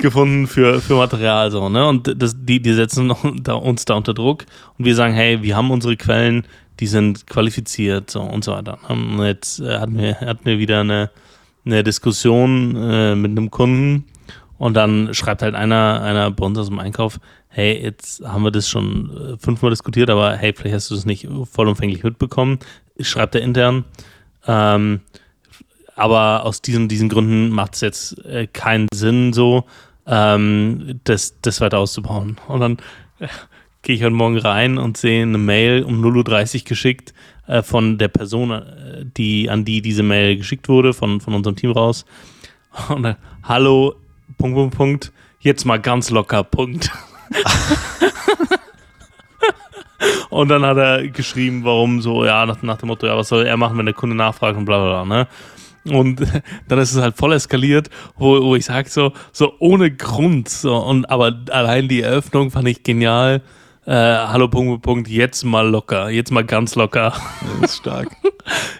[0.01, 1.87] gefunden für, für Material so, ne?
[1.87, 4.45] Und das, die, die setzen uns da unter Druck
[4.77, 6.45] und wir sagen, hey, wir haben unsere Quellen,
[6.79, 8.79] die sind qualifiziert so und so weiter.
[8.89, 11.11] Und jetzt äh, hatten, wir, hatten wir wieder eine,
[11.65, 14.05] eine Diskussion äh, mit einem Kunden
[14.57, 18.51] und dann schreibt halt einer, einer bei uns aus dem Einkauf, hey, jetzt haben wir
[18.51, 22.59] das schon äh, fünfmal diskutiert, aber hey, vielleicht hast du es nicht vollumfänglich mitbekommen.
[22.99, 23.85] Schreibt er intern.
[24.47, 25.01] Ähm,
[25.95, 29.65] aber aus diesen, diesen Gründen macht es jetzt äh, keinen Sinn, so
[30.11, 32.37] ähm, das, das weiter auszubauen.
[32.47, 32.77] Und dann
[33.19, 33.27] äh,
[33.81, 37.13] gehe ich heute Morgen rein und sehe eine Mail um 0.30 Uhr geschickt
[37.47, 41.55] äh, von der Person, äh, die, an die diese Mail geschickt wurde, von, von unserem
[41.55, 42.05] Team raus.
[42.89, 43.95] Und dann, hallo,
[44.37, 46.91] Punkt, Punkt, Punkt, jetzt mal ganz locker, Punkt.
[50.29, 53.45] Und dann hat er geschrieben, warum so, ja, nach, nach dem Motto, ja, was soll
[53.45, 55.27] er machen, wenn der Kunde nachfragt und bla bla bla, ne?
[55.85, 56.21] Und
[56.67, 60.75] dann ist es halt voll eskaliert, wo, wo ich sage so, so ohne Grund, so,
[60.75, 63.41] und aber allein die Eröffnung fand ich genial.
[63.83, 67.13] Äh, hallo, Punkt, Punkt, jetzt mal locker, jetzt mal ganz locker.
[67.61, 68.09] Das ist stark.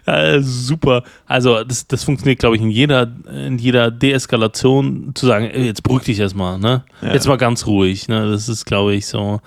[0.07, 1.03] Ja, super.
[1.27, 5.83] Also das, das funktioniert, glaube ich, in jeder, in jeder Deeskalation zu sagen, ey, jetzt
[5.83, 6.83] beruhig dich erstmal, ne?
[7.01, 7.13] Ja.
[7.13, 8.07] Jetzt mal ganz ruhig.
[8.07, 8.31] Ne?
[8.31, 9.39] Das ist, glaube ich, so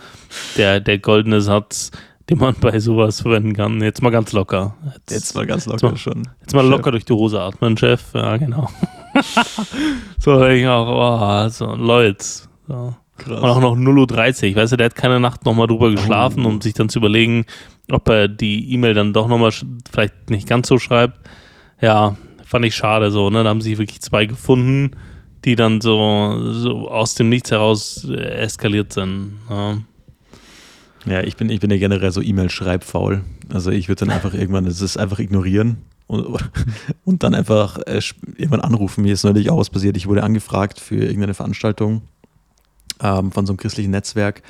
[0.56, 1.90] der, der goldene Satz,
[2.30, 3.80] den man bei sowas verwenden kann.
[3.82, 4.74] Jetzt mal ganz locker.
[4.94, 5.96] Jetzt, Jetzt mal ganz locker So.
[5.96, 6.28] schon.
[6.40, 6.70] jetzt mal Chef.
[6.70, 8.02] locker durch die Hose atmen, Chef.
[8.14, 8.68] Ja, genau.
[10.18, 12.24] so denke ich auch, oh, so Leute.
[12.66, 12.94] So.
[13.16, 13.38] Krass.
[13.40, 14.56] Und auch noch 0.30 Uhr.
[14.56, 16.48] Weißt du, der hat keine Nacht nochmal drüber geschlafen, Oh.
[16.48, 17.44] um sich dann zu überlegen,
[17.90, 19.52] ob er die E-Mail dann doch nochmal
[19.90, 21.20] vielleicht nicht ganz so schreibt.
[21.80, 23.44] Ja, fand ich schade so, ne?
[23.44, 24.92] Da haben sich wirklich zwei gefunden,
[25.44, 29.34] die dann so, so aus dem Nichts heraus äh, eskaliert sind.
[29.48, 29.76] Ja.
[31.06, 33.22] Ja, ich bin, ich bin ja generell so E-Mail-schreibfaul.
[33.52, 36.24] Also ich würde dann einfach irgendwann, das ist einfach ignorieren und,
[37.04, 38.00] und dann einfach äh,
[38.36, 39.02] irgendwann anrufen.
[39.02, 39.96] Mir ist neulich auch was passiert.
[39.96, 42.02] Ich wurde angefragt für irgendeine Veranstaltung
[43.02, 44.42] ähm, von so einem christlichen Netzwerk,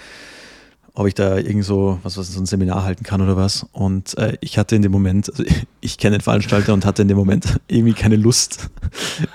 [0.97, 3.67] ob ich da irgend so, was, was so ein Seminar halten kann oder was.
[3.73, 7.03] Und äh, ich hatte in dem Moment, also ich, ich kenne den Veranstalter und hatte
[7.03, 8.71] in dem Moment irgendwie keine Lust,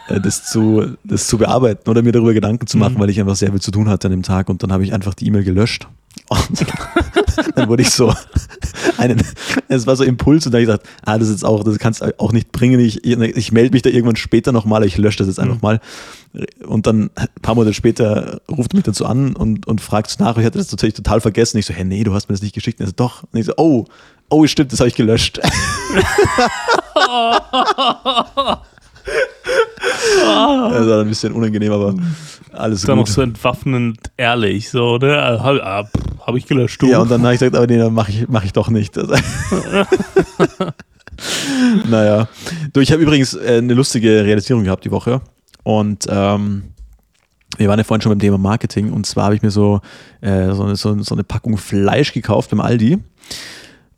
[0.08, 3.00] äh, das, zu, das zu bearbeiten oder mir darüber Gedanken zu machen, Mhm.
[3.00, 4.48] weil ich einfach sehr viel zu tun hatte an dem Tag.
[4.48, 5.88] Und dann habe ich einfach die E-Mail gelöscht.
[6.28, 6.66] Und
[7.56, 8.14] dann wurde ich so
[8.98, 9.22] einen,
[9.68, 12.02] es war so Impuls und da habe ich gesagt, ah, das ist auch, das kannst
[12.02, 12.80] du auch nicht bringen.
[12.80, 15.62] Ich, ich melde mich da irgendwann später nochmal, ich lösche das jetzt einfach Mhm.
[15.62, 15.80] mal.
[16.68, 20.38] Und dann ein paar Monate später ruft er mich dazu an und, und fragt nach.
[20.38, 21.58] Ich hatte das natürlich total vergessen.
[21.58, 22.80] Ich so, hey, nee, du hast mir das nicht geschickt.
[22.80, 23.24] Und er so, doch.
[23.32, 23.86] Und ich so, oh,
[24.30, 25.40] oh, stimmt, das habe ich gelöscht.
[30.22, 31.96] Das war ein bisschen unangenehm, aber
[32.54, 33.14] alles Dann noch gut.
[33.14, 35.16] so entwaffnend ehrlich, so, ne?
[35.42, 36.88] Habe ah, pff, hab ich gelöscht, du.
[36.88, 38.98] Ja, und dann habe ich gesagt, aber nee, dann mache ich, mach ich doch nicht.
[38.98, 39.10] Das-
[41.90, 42.28] naja.
[42.74, 45.22] Du, ich habe übrigens äh, eine lustige Realisierung gehabt die Woche.
[45.64, 46.64] Und ähm,
[47.58, 48.92] wir waren ja vorhin schon beim Thema Marketing.
[48.92, 49.82] Und zwar habe ich mir so,
[50.22, 53.00] äh, so, eine, so eine Packung Fleisch gekauft beim Aldi.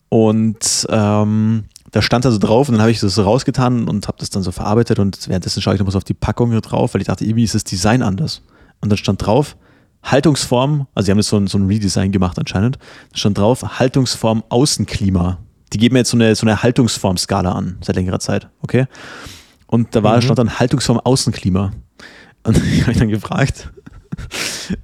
[0.09, 4.17] Und ähm, da stand also drauf und dann habe ich das so rausgetan und habe
[4.19, 6.93] das dann so verarbeitet und währenddessen schaue ich nochmal so auf die Packung hier drauf,
[6.93, 8.41] weil ich dachte, irgendwie ist das Design anders.
[8.79, 9.57] Und dann stand drauf,
[10.03, 12.77] Haltungsform, also sie haben jetzt so ein, so ein Redesign gemacht anscheinend,
[13.11, 15.37] da stand drauf, Haltungsform Außenklima.
[15.73, 18.87] Die geben mir jetzt so eine, so eine Haltungsform-Skala an, seit längerer Zeit, okay?
[19.67, 20.21] Und da war, Mhm.
[20.21, 21.71] stand dann Haltungsform Außenklima.
[22.43, 23.71] Und ich habe mich dann gefragt,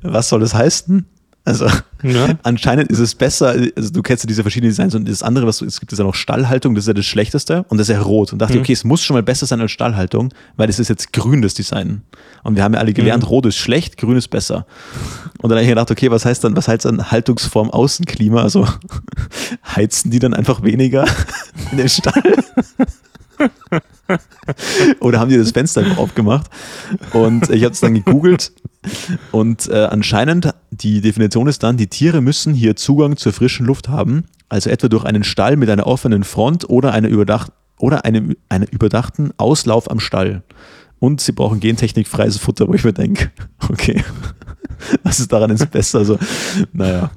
[0.01, 1.05] was soll das heißen?
[1.47, 1.65] Also,
[2.03, 2.37] Ja.
[2.43, 5.59] anscheinend ist es besser, also du kennst ja diese verschiedenen Designs und das andere, was
[5.59, 7.95] du, es gibt ist ja noch Stallhaltung, das ist ja das Schlechteste und das ist
[7.95, 8.33] ja rot.
[8.33, 8.63] Und dachte ich, Mhm.
[8.63, 11.53] okay, es muss schon mal besser sein als Stallhaltung, weil es ist jetzt grün, das
[11.53, 12.01] Design.
[12.43, 13.29] Und wir haben ja alle gelernt, Mhm.
[13.29, 14.65] rot ist schlecht, grün ist besser.
[15.41, 18.41] Und dann habe ich gedacht, okay, was heißt dann, was heißt dann Haltungsform Außenklima?
[18.43, 18.67] Also
[19.75, 21.05] heizen die dann einfach weniger
[21.71, 22.21] in dem Stall?
[24.99, 26.47] Oder haben die das Fenster aufgemacht?
[27.13, 28.51] Und ich habe es dann gegoogelt
[29.31, 33.89] und äh, anscheinend, die Definition ist dann, die Tiere müssen hier Zugang zur frischen Luft
[33.89, 38.35] haben, also etwa durch einen Stall mit einer offenen Front oder, eine überdacht, oder einem,
[38.49, 40.43] einen überdachten Auslauf am Stall.
[40.99, 43.31] Und sie brauchen gentechnikfreies Futter, wo ich mir denke,
[43.69, 44.03] okay,
[45.03, 45.99] was ist daran jetzt besser?
[45.99, 46.17] Also,
[46.73, 47.11] naja.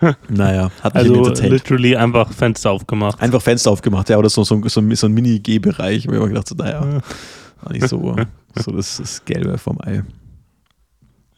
[0.28, 3.20] Naja, hat mich Also literally einfach Fenster aufgemacht.
[3.22, 6.48] Einfach Fenster aufgemacht, ja, oder so, so, so, so ein Mini-G-Bereich, wo ich mir gedacht
[6.48, 7.00] so, naja,
[7.62, 8.16] war nicht so,
[8.56, 10.02] so das, das Gelbe vom Ei.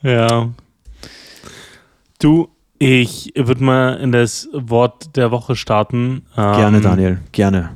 [0.04, 0.50] Ja.
[2.20, 6.22] Du, ich würde mal in das Wort der Woche starten.
[6.36, 7.70] Gerne, Ähm, Daniel, gerne.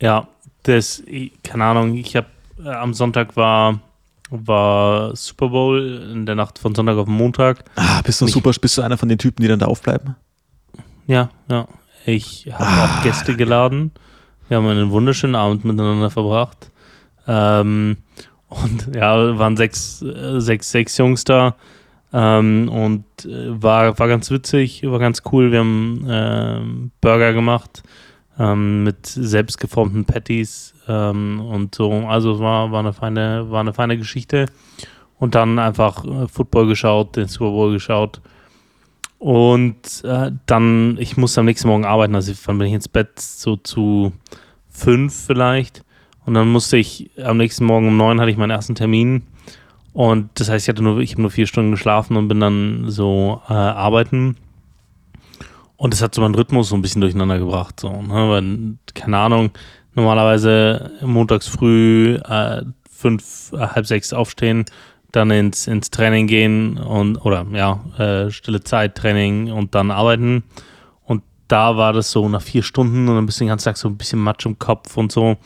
[0.00, 0.28] Ja,
[0.62, 1.02] das,
[1.42, 2.26] keine Ahnung, ich habe
[2.64, 3.80] äh, am Sonntag war,
[4.30, 7.64] war Super Bowl in der Nacht von Sonntag auf Montag.
[7.76, 10.16] Ah, bist du Ich- super, bist du einer von den Typen, die dann da aufbleiben?
[11.06, 11.66] Ja, ja.
[12.06, 12.84] Ich habe Ah.
[13.00, 13.90] auch Gäste geladen.
[14.48, 16.70] Wir haben einen wunderschönen Abend miteinander verbracht.
[17.26, 17.98] Ähm,
[18.50, 21.56] und ja, waren sechs, äh, sechs, sechs Jungs da.
[22.12, 25.52] Ähm, und äh, war, war ganz witzig, war ganz cool.
[25.52, 27.82] Wir haben ähm, Burger gemacht
[28.38, 31.92] ähm, mit selbstgeformten Patties ähm, und so.
[32.08, 34.46] Also es war, war, eine feine, war eine feine Geschichte.
[35.18, 38.20] Und dann einfach äh, Football geschaut, den Super Bowl geschaut.
[39.18, 43.20] Und äh, dann, ich musste am nächsten Morgen arbeiten, also dann bin ich ins Bett
[43.20, 44.12] so zu
[44.70, 45.84] fünf vielleicht.
[46.26, 49.22] Und dann musste ich am nächsten Morgen um neun hatte ich meinen ersten Termin.
[49.92, 52.84] Und das heißt, ich hatte nur, ich habe nur vier Stunden geschlafen und bin dann
[52.88, 54.36] so äh, arbeiten.
[55.76, 57.80] Und das hat so meinen Rhythmus so ein bisschen durcheinander gebracht.
[57.80, 58.28] So, ne?
[58.28, 59.50] Weil, keine Ahnung,
[59.94, 64.66] normalerweise montags früh äh, fünf, äh, halb sechs aufstehen,
[65.12, 70.44] dann ins, ins Training gehen und oder ja, äh, stille Zeit, Training und dann arbeiten.
[71.04, 73.76] Und da war das so nach vier Stunden und dann bist du den ganzen Tag
[73.76, 75.36] so ein bisschen Matsch im Kopf und so.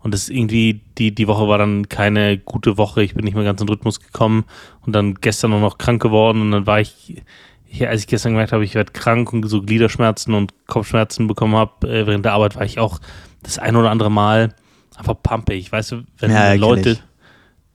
[0.00, 3.02] Und das irgendwie, die, die Woche war dann keine gute Woche.
[3.02, 4.44] Ich bin nicht mehr ganz in den Rhythmus gekommen
[4.84, 7.22] und dann gestern auch noch krank geworden und dann war ich,
[7.70, 11.56] ja, als ich gestern gemerkt habe, ich werde krank und so Gliederschmerzen und Kopfschmerzen bekommen
[11.56, 13.00] habe, äh, während der Arbeit war ich auch
[13.42, 14.54] das ein oder andere Mal
[14.96, 15.72] einfach pumpig.
[15.72, 17.02] Weißt du, wenn Ja, Leute ich.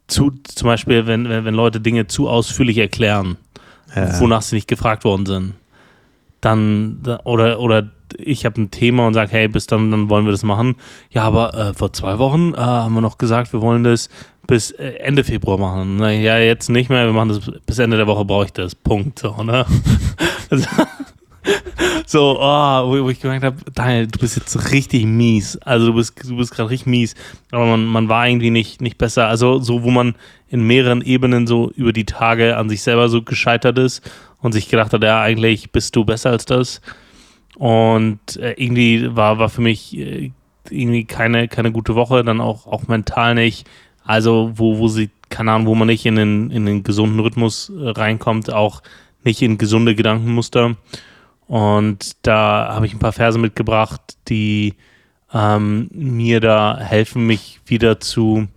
[0.07, 3.37] zu, zum Beispiel, wenn, wenn, wenn Leute Dinge zu ausführlich erklären,
[3.95, 4.19] Ja.
[4.21, 5.53] wonach sie nicht gefragt worden sind,
[6.39, 10.25] dann, da- oder, oder ich habe ein Thema und sage, hey, bis dann, dann wollen
[10.25, 10.75] wir das machen.
[11.09, 14.09] Ja, aber äh, vor zwei Wochen äh, haben wir noch gesagt, wir wollen das
[14.47, 15.97] bis äh, Ende Februar machen.
[15.97, 18.75] Na, ja, jetzt nicht mehr, wir machen das bis Ende der Woche brauche ich das.
[18.75, 19.19] Punkt.
[19.19, 19.65] So, ne?
[22.11, 25.55] So, oh, wo, wo ich gemerkt habe, Daniel, du bist jetzt richtig mies.
[25.59, 27.15] Also du bist, du bist gerade richtig mies.
[27.51, 29.27] Aber man, man war irgendwie nicht, nicht besser.
[29.27, 30.15] Also so, wo man
[30.49, 34.01] in mehreren Ebenen so über die Tage an sich selber so gescheitert ist
[34.39, 36.81] und sich gedacht hat, ja, eigentlich bist du besser als das.
[37.57, 40.31] Und äh, irgendwie war, war für mich äh,
[40.69, 43.67] irgendwie keine, keine gute Woche, dann auch, auch mental nicht.
[44.03, 47.69] Also, wo, wo sie, keine Ahnung, wo man nicht in den, in den gesunden Rhythmus
[47.69, 48.81] äh, reinkommt, auch
[49.23, 50.75] nicht in gesunde Gedankenmuster.
[51.47, 54.75] Und da habe ich ein paar Verse mitgebracht, die
[55.33, 58.47] ähm, mir da helfen, mich wieder zu,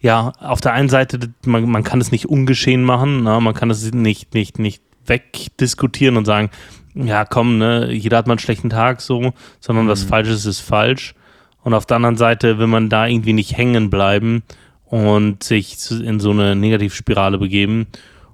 [0.00, 3.40] ja, auf der einen Seite, man, man kann es nicht ungeschehen machen, ne?
[3.40, 6.50] man kann es nicht, nicht, nicht wegdiskutieren und sagen,
[6.96, 10.60] ja, komm, ne, jeder hat mal einen schlechten Tag so, sondern was falsch ist, ist
[10.60, 11.14] falsch.
[11.62, 14.42] Und auf der anderen Seite will man da irgendwie nicht hängen bleiben
[14.84, 17.86] und sich in so eine Negativspirale begeben.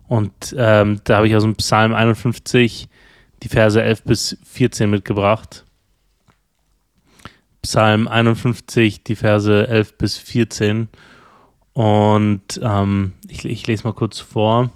[0.07, 2.89] Und ähm, da habe ich aus dem Psalm 51
[3.43, 5.65] die Verse 11 bis 14 mitgebracht.
[7.63, 10.89] Psalm 51, die Verse 11 bis 14.
[11.73, 14.71] Und ähm, ich, ich lese mal kurz vor.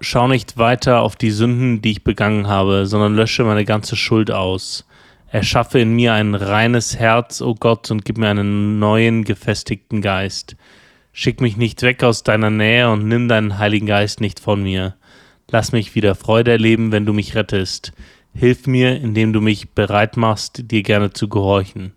[0.00, 4.30] Schau nicht weiter auf die Sünden, die ich begangen habe, sondern lösche meine ganze Schuld
[4.30, 4.86] aus.
[5.28, 10.56] Erschaffe in mir ein reines Herz, o Gott, und gib mir einen neuen, gefestigten Geist.
[11.12, 14.96] Schick mich nicht weg aus deiner Nähe und nimm deinen Heiligen Geist nicht von mir.
[15.50, 17.92] Lass mich wieder Freude erleben, wenn du mich rettest.
[18.34, 21.92] Hilf mir, indem du mich bereit machst, dir gerne zu gehorchen.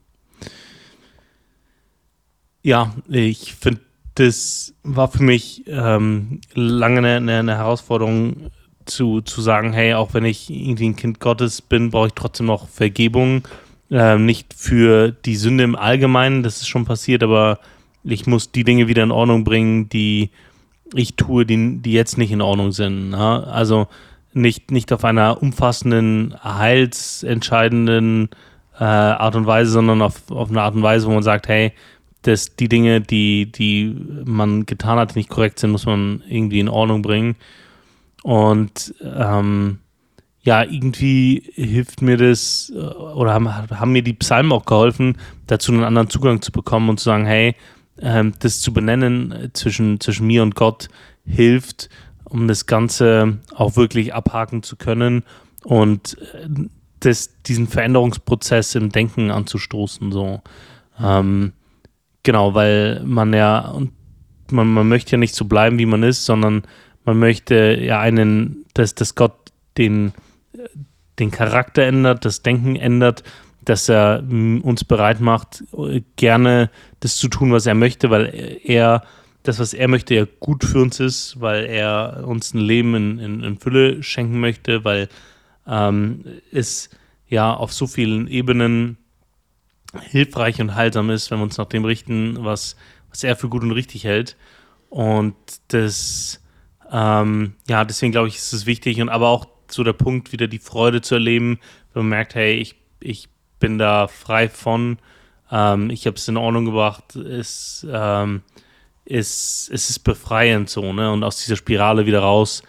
[2.62, 3.82] Ja, ich finde,
[4.20, 8.52] das war für mich ähm, lange eine, eine, Herausforderung
[8.86, 12.48] zu, zu sagen, hey, auch wenn ich irgendwie ein Kind Gottes bin, brauche ich trotzdem
[12.48, 13.48] noch Vergebung.
[13.90, 17.60] Ähm, nicht für die Sünde im Allgemeinen, das ist schon passiert, aber
[18.04, 20.32] ich muss die Dinge wieder in Ordnung bringen, die
[20.94, 23.12] ich tue, die, die jetzt nicht in Ordnung sind.
[23.12, 23.48] Ne?
[23.48, 23.88] Also
[24.34, 28.30] nicht, nicht auf einer umfassenden, heilsentscheidenden
[28.80, 31.72] äh, Art und Weise, sondern auf, auf eine Art und Weise, wo man sagt, hey,
[32.22, 36.70] dass die Dinge, die, die man getan hat, nicht korrekt sind, muss man irgendwie in
[36.70, 37.36] Ordnung bringen.
[38.24, 39.80] Und ähm,
[40.42, 45.72] ja, irgendwie hilft mir das, äh, oder haben, haben mir die Psalmen auch geholfen, dazu
[45.72, 47.56] einen anderen Zugang zu bekommen und zu sagen, hey,
[48.02, 50.90] ähm, das zu benennen äh, zwischen, zwischen mir und Gott
[51.26, 51.90] hilft,
[52.26, 55.24] um das Ganze auch wirklich abhaken zu können
[55.64, 56.48] und äh,
[57.00, 60.12] das, diesen Veränderungsprozess im Denken anzustoßen.
[60.12, 60.42] So.
[61.02, 61.54] Ähm,
[62.24, 63.92] genau, weil man ja, und
[64.52, 66.64] man, man möchte ja nicht so bleiben, wie man ist, sondern
[67.06, 70.14] man möchte ja einen, dass, dass Gott den,
[71.20, 73.24] den Charakter ändert, das Denken ändert,
[73.66, 75.64] dass er mm, uns bereit macht,
[76.16, 79.04] gerne das zu tun, was er möchte, weil er
[79.44, 83.20] das, was er möchte, ja gut für uns ist, weil er uns ein Leben in,
[83.20, 85.08] in, in Fülle schenken möchte, weil
[85.68, 86.90] ähm, es
[87.28, 88.98] ja auf so vielen Ebenen
[90.02, 92.76] hilfreich und heilsam ist, wenn wir uns nach dem richten, was
[93.10, 94.38] was er für gut und richtig hält.
[94.90, 95.36] Und
[95.70, 96.42] das,
[96.92, 100.48] ähm, ja, deswegen glaube ich, ist es wichtig und aber auch so der Punkt, wieder
[100.48, 101.60] die Freude zu erleben,
[101.94, 103.30] wenn man merkt, hey, ich, ich
[103.60, 104.98] bin da frei von,
[105.52, 108.42] ähm, ich habe es in Ordnung gebracht, ist, ähm,
[109.06, 111.12] ist, ist es befreiend so, ne?
[111.12, 112.64] Und aus dieser Spirale wieder raus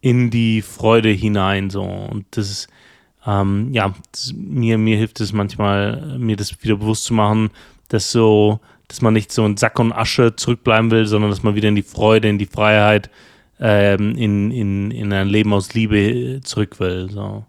[0.00, 1.82] in die Freude hinein so.
[1.82, 2.68] Und das ist,
[3.26, 7.50] ähm, ja, das, mir, mir hilft es manchmal, mir das wieder bewusst zu machen,
[7.88, 11.54] dass so, dass man nicht so in Sack und Asche zurückbleiben will, sondern dass man
[11.54, 13.10] wieder in die Freude, in die Freiheit,
[13.58, 17.10] ähm, in, in, in ein Leben aus Liebe zurück will.
[17.10, 17.44] So.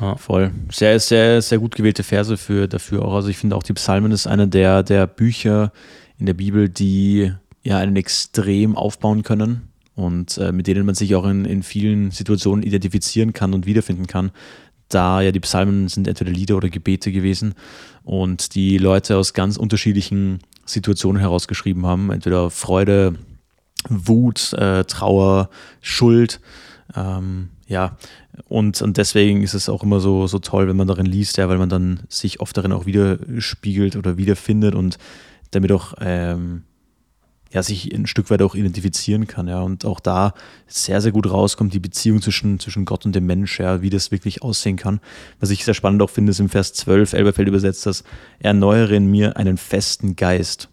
[0.00, 0.16] Ja.
[0.16, 0.50] Voll.
[0.70, 3.14] Sehr, sehr, sehr gut gewählte Verse für, dafür auch.
[3.14, 5.72] Also ich finde auch die Psalmen ist einer der, der Bücher
[6.18, 11.14] in der Bibel, die ja einen extrem aufbauen können und äh, mit denen man sich
[11.14, 14.30] auch in, in vielen Situationen identifizieren kann und wiederfinden kann.
[14.88, 17.54] Da ja die Psalmen sind entweder Lieder oder Gebete gewesen
[18.04, 23.14] und die Leute aus ganz unterschiedlichen Situationen herausgeschrieben haben, entweder Freude,
[23.88, 26.40] Wut, äh, Trauer, Schuld,
[26.94, 27.96] ähm, ja,
[28.48, 31.48] und, und deswegen ist es auch immer so, so toll, wenn man darin liest, ja,
[31.48, 34.98] weil man dann sich oft darin auch widerspiegelt oder wiederfindet und
[35.50, 36.62] damit auch ähm,
[37.56, 40.34] ja, sich ein Stück weit auch identifizieren kann, ja, und auch da
[40.66, 44.10] sehr, sehr gut rauskommt, die Beziehung zwischen, zwischen Gott und dem Mensch, ja, wie das
[44.10, 45.00] wirklich aussehen kann.
[45.40, 48.04] Was ich sehr spannend auch finde, ist im Vers 12, Elberfeld übersetzt das,
[48.40, 50.68] erneuere in mir einen festen Geist.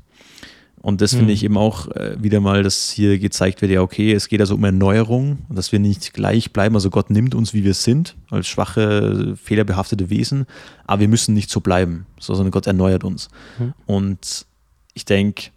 [0.82, 4.12] Und das finde ich eben auch äh, wieder mal, dass hier gezeigt wird, ja, okay,
[4.12, 6.76] es geht also um Erneuerung und dass wir nicht gleich bleiben.
[6.76, 10.48] Also Gott nimmt uns, wie wir sind, als schwache, fehlerbehaftete Wesen,
[10.86, 13.30] aber wir müssen nicht so bleiben, sondern Gott erneuert uns.
[13.58, 13.74] Mhm.
[13.86, 14.46] Und
[14.94, 15.52] ich denke,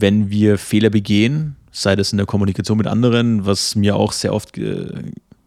[0.00, 4.32] wenn wir Fehler begehen, sei das in der Kommunikation mit anderen, was mir auch sehr
[4.32, 4.86] oft, äh,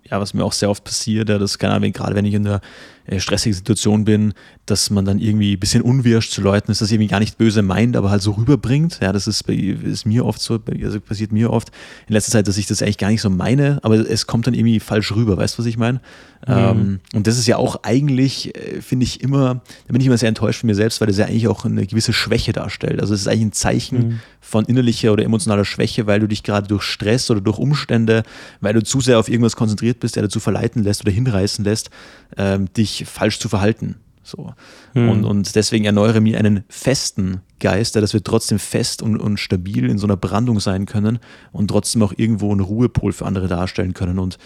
[0.10, 2.48] ja, was mir auch sehr oft passiert, ja, das kann Ahnung, gerade wenn ich in
[2.48, 2.62] einer
[3.08, 4.34] äh, stressigen Situation bin,
[4.66, 7.62] dass man dann irgendwie ein bisschen unwirsch zu Leuten ist, das irgendwie gar nicht böse
[7.62, 9.00] meint, aber halt so rüberbringt.
[9.02, 11.72] Ja, das ist, bei, ist mir oft so, also passiert mir oft
[12.08, 14.54] in letzter Zeit, dass ich das eigentlich gar nicht so meine, aber es kommt dann
[14.54, 16.02] irgendwie falsch rüber, weißt du, was ich meine?
[16.46, 16.54] Mhm.
[16.54, 20.18] Ähm, und das ist ja auch eigentlich, äh, finde ich immer, da bin ich immer
[20.18, 23.02] sehr enttäuscht von mir selbst, weil das ja eigentlich auch eine gewisse Schwäche darstellt.
[23.02, 24.20] Also es ist eigentlich ein Zeichen mhm.
[24.40, 28.24] von innerlicher oder emotionaler Schwäche, weil du dich gerade durch Stress oder durch Umstände,
[28.62, 31.90] weil du zu sehr auf irgendwas konzentriert bist, der dazu verleiten lässt oder hinreißen lässt,
[32.38, 33.96] ähm, dich falsch zu verhalten.
[34.24, 34.54] So.
[34.94, 35.10] Hm.
[35.10, 39.90] Und, und deswegen erneuere mir einen festen Geist, dass wir trotzdem fest und, und stabil
[39.90, 41.20] in so einer Brandung sein können
[41.54, 44.20] und trotzdem auch irgendwo einen Ruhepol für andere darstellen können.
[44.20, 44.38] Und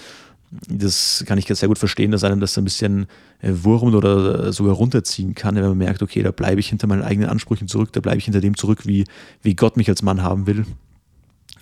[0.68, 3.08] das kann ich sehr gut verstehen, dass einem das ein bisschen
[3.42, 7.04] äh, wurmt oder sogar runterziehen kann, wenn man merkt, okay, da bleibe ich hinter meinen
[7.04, 9.06] eigenen Ansprüchen zurück, da bleibe ich hinter dem zurück, wie,
[9.42, 10.66] wie Gott mich als Mann haben will.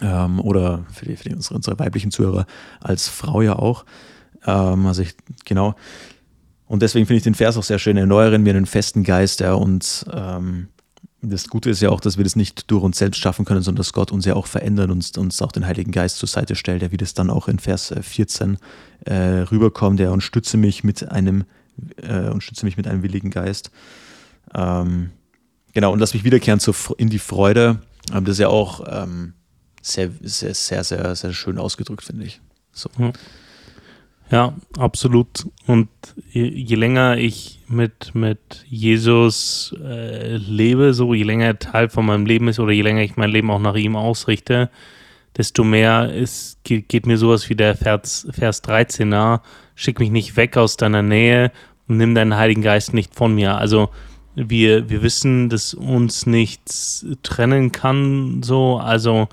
[0.01, 2.47] Ähm, oder für, die, für die, unsere, unsere weiblichen Zuhörer
[2.79, 3.85] als Frau ja auch.
[4.45, 5.15] Ähm, also ich,
[5.45, 5.75] genau.
[6.69, 7.97] Und deswegen finde ich den Vers auch sehr schön.
[7.97, 10.67] Erneuern wir einen festen Geist, ja, und ähm,
[11.19, 13.79] das Gute ist ja auch, dass wir das nicht durch uns selbst schaffen können, sondern
[13.79, 16.83] dass Gott uns ja auch verändert und uns auch den Heiligen Geist zur Seite stellt,
[16.83, 18.59] ja, wie das dann auch in Vers 14
[19.03, 21.45] äh, äh, rüberkommt, der und stütze mich mit einem
[22.03, 23.71] äh, und stütze mich mit einem willigen Geist.
[24.53, 25.09] Ähm,
[25.73, 27.81] genau, und lass mich wiederkehren zur, in die Freude.
[28.13, 29.33] Ähm, das ist ja auch ähm,
[29.81, 32.41] sehr, sehr, sehr, sehr, sehr schön ausgedrückt, finde ich.
[32.73, 32.91] So.
[32.95, 33.13] Mhm.
[34.31, 35.47] Ja, absolut.
[35.65, 35.89] Und
[36.31, 42.05] je, je länger ich mit, mit Jesus äh, lebe, so je länger er Teil von
[42.05, 44.69] meinem Leben ist oder je länger ich mein Leben auch nach ihm ausrichte,
[45.35, 49.41] desto mehr ist, geht, geht mir sowas wie der Vers, Vers 13 nah.
[49.73, 51.51] Schick mich nicht weg aus deiner Nähe
[51.87, 53.57] und nimm deinen Heiligen Geist nicht von mir.
[53.57, 53.89] Also
[54.35, 59.27] wir, wir wissen, dass uns nichts trennen kann, so, also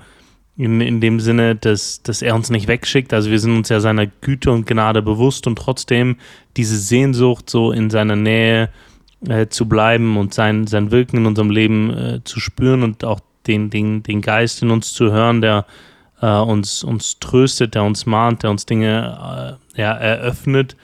[0.57, 3.13] in, in dem Sinne, dass, dass er uns nicht wegschickt.
[3.13, 6.17] Also wir sind uns ja seiner Güte und Gnade bewusst und trotzdem
[6.57, 8.69] diese Sehnsucht, so in seiner Nähe
[9.27, 13.19] äh, zu bleiben und sein, sein Wirken in unserem Leben äh, zu spüren und auch
[13.45, 15.65] den, den, den Geist in uns zu hören, der
[16.21, 20.75] äh, uns, uns tröstet, der uns mahnt, der uns Dinge äh, ja, eröffnet.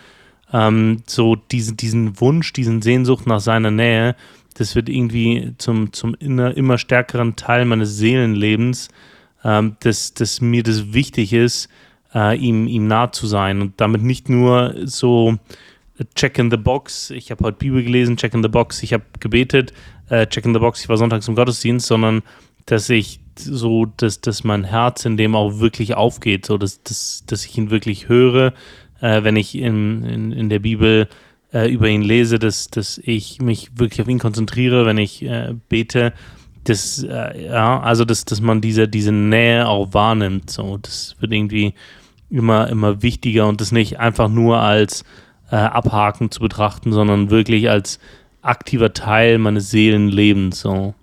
[0.51, 4.15] Ähm, so diesen, diesen Wunsch, diesen Sehnsucht nach seiner Nähe,
[4.53, 8.89] das wird irgendwie zum, zum inner, immer stärkeren Teil meines Seelenlebens
[9.43, 11.69] ähm, dass, dass mir das wichtig ist,
[12.13, 15.37] äh, ihm, ihm nah zu sein und damit nicht nur so
[16.15, 19.03] check in the box, ich habe heute Bibel gelesen, check in the box, ich habe
[19.19, 19.73] gebetet,
[20.09, 22.23] äh, check in the box, ich war sonntags im Gottesdienst, sondern
[22.65, 27.23] dass ich so, dass, dass mein Herz in dem auch wirklich aufgeht, so dass, dass,
[27.25, 28.53] dass ich ihn wirklich höre,
[29.01, 31.07] äh, wenn ich in, in, in der Bibel
[31.53, 35.53] äh, über ihn lese, dass, dass ich mich wirklich auf ihn konzentriere, wenn ich äh,
[35.69, 36.13] bete,
[36.63, 40.49] das, äh, ja, also dass, dass man diese, diese Nähe auch wahrnimmt.
[40.49, 41.73] So, das wird irgendwie
[42.29, 45.03] immer, immer wichtiger und das nicht einfach nur als
[45.51, 47.99] äh, Abhaken zu betrachten, sondern wirklich als
[48.41, 50.59] aktiver Teil meines Seelenlebens.
[50.61, 50.93] So.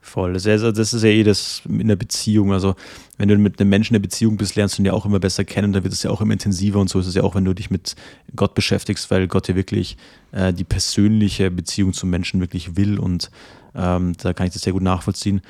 [0.00, 0.34] Voll.
[0.34, 2.52] Das ist, ja, das ist ja eh das in der Beziehung.
[2.52, 2.76] Also,
[3.16, 5.18] wenn du mit einem Menschen in der Beziehung bist, lernst du ihn ja auch immer
[5.18, 5.72] besser kennen.
[5.72, 7.54] Da wird es ja auch immer intensiver und so ist es ja auch, wenn du
[7.54, 7.96] dich mit
[8.36, 9.96] Gott beschäftigst, weil Gott ja wirklich
[10.32, 13.30] äh, die persönliche Beziehung zum Menschen wirklich will und
[13.74, 15.40] ähm, da kann ich das sehr gut nachvollziehen.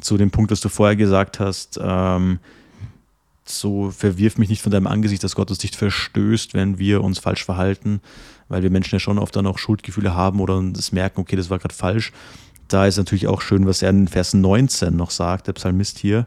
[0.00, 2.38] Zu dem Punkt, was du vorher gesagt hast, ähm,
[3.44, 7.18] so verwirf mich nicht von deinem Angesicht, dass Gott uns nicht verstößt, wenn wir uns
[7.18, 8.00] falsch verhalten,
[8.48, 11.50] weil wir Menschen ja schon oft dann auch Schuldgefühle haben oder das merken, okay, das
[11.50, 12.12] war gerade falsch
[12.72, 16.26] da ist natürlich auch schön, was er in Vers 19 noch sagt, der Psalmist hier.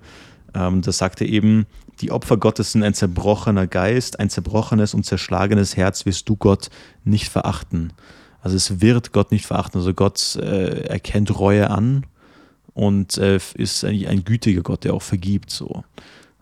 [0.53, 1.65] Ähm, da sagt er eben,
[2.01, 6.69] die Opfer Gottes sind ein zerbrochener Geist, ein zerbrochenes und zerschlagenes Herz wirst du Gott
[7.03, 7.93] nicht verachten.
[8.45, 9.79] Also es wird Gott nicht verachten.
[9.79, 12.05] Also Gott äh, erkennt Reue an
[12.75, 15.49] und äh, ist eigentlich ein gütiger Gott, der auch vergibt.
[15.49, 15.83] So.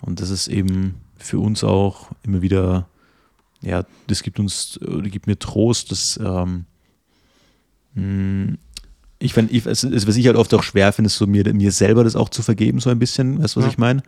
[0.01, 2.89] Und das ist eben für uns auch immer wieder,
[3.61, 6.65] ja, das gibt uns, gibt mir Trost, dass ähm,
[7.93, 8.57] hm,
[9.19, 11.71] ich finde, es, es, was ich halt oft auch schwer finde, ist so mir, mir
[11.71, 13.71] selber das auch zu vergeben, so ein bisschen, weißt du, was ja.
[13.71, 14.03] ich meine?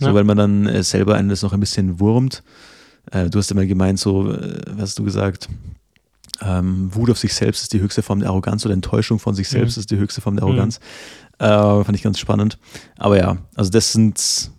[0.00, 0.14] So, ja.
[0.14, 2.42] weil man dann äh, selber einen das noch ein bisschen wurmt.
[3.12, 5.48] Äh, du hast immer gemeint, so, äh, was hast du gesagt?
[6.40, 9.48] Ähm, Wut auf sich selbst ist die höchste Form der Arroganz oder Enttäuschung von sich
[9.48, 9.80] selbst mhm.
[9.80, 10.44] ist die höchste Form der.
[10.44, 10.80] Arroganz.
[11.40, 11.44] Mhm.
[11.44, 12.58] Äh, fand ich ganz spannend.
[12.96, 14.50] Aber ja, also das sind,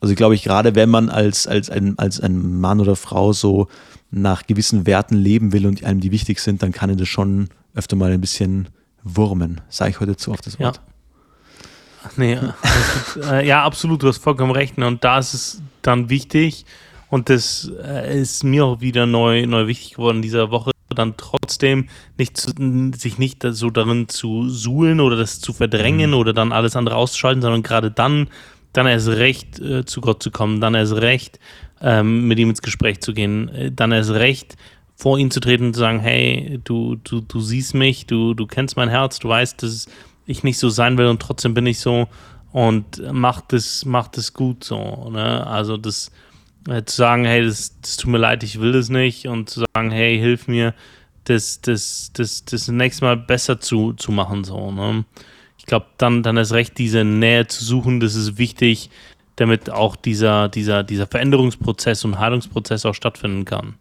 [0.00, 3.32] also ich glaube ich, gerade wenn man als, als, ein, als ein Mann oder Frau
[3.32, 3.68] so
[4.10, 7.96] nach gewissen Werten leben will und einem die wichtig sind, dann kann das schon öfter
[7.96, 8.68] mal ein bisschen
[9.02, 9.60] Wurmen.
[9.68, 10.76] Sage ich heute zu oft das Wort.
[10.76, 12.10] Ja.
[12.16, 12.38] Nee,
[13.30, 14.78] äh, ja, absolut, du hast vollkommen recht.
[14.78, 16.64] Und da ist es dann wichtig,
[17.08, 21.14] und das äh, ist mir auch wieder neu, neu wichtig geworden in dieser Woche, dann
[21.16, 22.52] trotzdem nicht zu,
[22.96, 26.16] sich nicht so darin zu suhlen oder das zu verdrängen mhm.
[26.16, 28.28] oder dann alles andere auszuschalten, sondern gerade dann,
[28.72, 31.40] dann erst recht äh, zu Gott zu kommen, dann erst recht
[31.80, 34.56] ähm, mit ihm ins Gespräch zu gehen, äh, dann erst recht
[34.94, 38.46] vor ihn zu treten und zu sagen, hey, du, du, du siehst mich, du, du
[38.46, 39.86] kennst mein Herz, du weißt, dass
[40.24, 42.08] ich nicht so sein will und trotzdem bin ich so
[42.52, 45.10] und macht es macht es gut so.
[45.10, 45.46] Ne?
[45.46, 46.10] Also das
[46.84, 49.90] zu sagen, hey, das, das tut mir leid, ich will das nicht und zu sagen,
[49.90, 50.74] hey, hilf mir,
[51.24, 54.44] das, das, das, das nächste Mal besser zu, zu machen.
[54.44, 55.04] So, ne?
[55.58, 58.90] Ich glaube, dann, dann ist recht, diese Nähe zu suchen, das ist wichtig,
[59.36, 63.74] damit auch dieser, dieser, dieser Veränderungsprozess und Heilungsprozess auch stattfinden kann.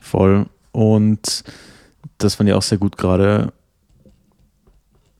[0.00, 0.46] Voll.
[0.72, 1.44] Und
[2.18, 3.52] das fand ich auch sehr gut gerade.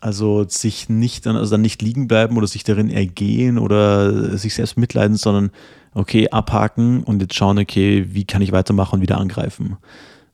[0.07, 4.55] Also sich nicht dann, also dann nicht liegen bleiben oder sich darin ergehen oder sich
[4.55, 5.51] selbst mitleiden, sondern
[5.95, 9.79] okay, abhaken und jetzt schauen, okay, wie kann ich weitermachen und wieder angreifen.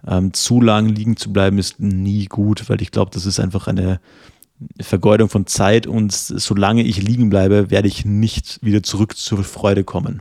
[0.07, 3.67] Ähm, zu lang liegen zu bleiben ist nie gut, weil ich glaube, das ist einfach
[3.67, 3.99] eine
[4.79, 9.85] Vergeudung von Zeit und solange ich liegen bleibe, werde ich nicht wieder zurück zur Freude
[9.85, 10.21] kommen.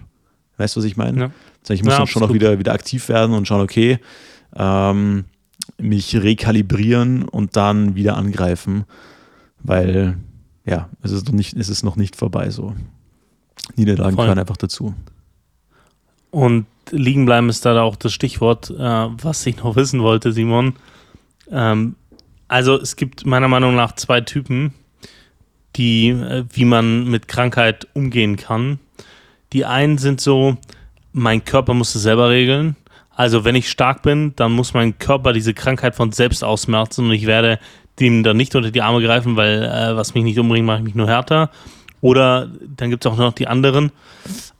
[0.55, 1.19] Weißt du, was ich meine?
[1.19, 1.31] Ja.
[1.67, 3.99] Ich muss ja, dann schon auch wieder, wieder aktiv werden und schauen, okay,
[4.55, 5.25] ähm,
[5.77, 8.85] mich rekalibrieren und dann wieder angreifen,
[9.63, 10.17] weil
[10.65, 12.75] ja, es ist noch nicht, es ist noch nicht vorbei so.
[13.75, 14.93] Niederlagen gehören einfach dazu.
[16.29, 20.73] Und liegen bleiben ist da auch das Stichwort, äh, was ich noch wissen wollte, Simon.
[21.49, 21.95] Ähm,
[22.47, 24.73] also es gibt meiner Meinung nach zwei Typen,
[25.75, 28.79] die, äh, wie man mit Krankheit umgehen kann.
[29.53, 30.57] Die einen sind so,
[31.11, 32.75] mein Körper muss es selber regeln.
[33.13, 37.11] Also wenn ich stark bin, dann muss mein Körper diese Krankheit von selbst ausmerzen und
[37.11, 37.59] ich werde
[38.01, 40.83] dem dann nicht unter die Arme greifen, weil äh, was mich nicht umbringt, mache ich
[40.83, 41.49] mich nur härter.
[42.01, 43.91] Oder dann gibt es auch noch die anderen.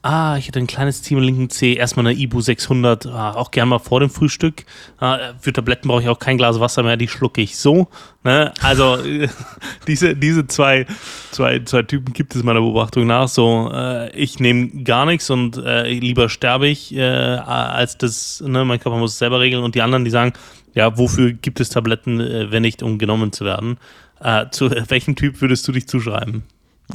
[0.04, 3.50] Ah, ich hätte ein kleines Team im linken C, erstmal eine Ibu 600, ah, auch
[3.50, 4.66] gern mal vor dem Frühstück.
[5.00, 7.88] Ah, für Tabletten brauche ich auch kein Glas Wasser mehr, die schlucke ich so.
[8.24, 8.54] Ne?
[8.62, 8.98] Also
[9.88, 10.86] diese, diese zwei,
[11.32, 13.28] zwei, zwei Typen gibt es meiner Beobachtung nach.
[13.28, 18.66] So, äh, ich nehme gar nichts und äh, lieber sterbe ich, äh, als das, ne,
[18.66, 19.64] mein Körper muss es selber regeln.
[19.64, 20.34] Und die anderen, die sagen,
[20.74, 23.78] ja, wofür gibt es Tabletten, äh, wenn nicht, um genommen zu werden?
[24.19, 26.43] Äh, zu welchem Typ würdest du dich zuschreiben?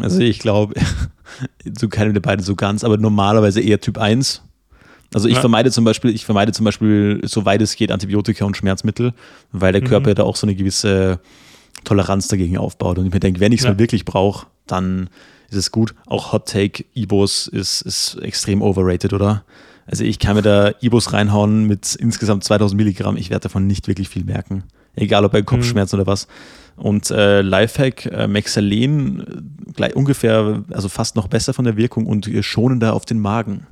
[0.00, 0.74] Also ich glaube,
[1.74, 4.42] zu keinem der beiden so ganz, aber normalerweise eher Typ 1.
[5.14, 5.40] Also ich ja.
[5.40, 9.12] vermeide zum Beispiel, ich vermeide zum Beispiel, soweit es geht, Antibiotika und Schmerzmittel,
[9.52, 9.86] weil der mhm.
[9.86, 11.20] Körper da auch so eine gewisse
[11.84, 12.98] Toleranz dagegen aufbaut.
[12.98, 13.72] Und ich mir denke, wenn ich es ja.
[13.72, 15.08] mal wirklich brauche, dann
[15.48, 15.94] ist es gut.
[16.06, 19.44] Auch Hot Take Ibos ist, ist extrem overrated, oder?
[19.86, 23.16] Also ich kann mir da Ibos reinhauen mit insgesamt 2000 Milligramm.
[23.16, 24.64] Ich werde davon nicht wirklich viel merken.
[24.94, 26.02] Egal ob bei Kopfschmerzen mhm.
[26.02, 26.26] oder was.
[26.76, 32.06] Und äh, Lifehack, äh, Mexalen, äh, gleich ungefähr, also fast noch besser von der Wirkung
[32.06, 33.66] und schonender auf den Magen.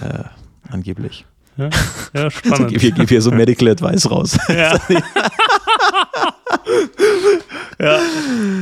[0.00, 0.24] Äh,
[0.70, 1.26] angeblich.
[1.56, 1.70] Ja,
[2.14, 2.72] ja spannend.
[2.82, 4.38] ich gebe hier so Medical Advice raus.
[4.48, 4.78] Ja.
[7.86, 8.00] ja,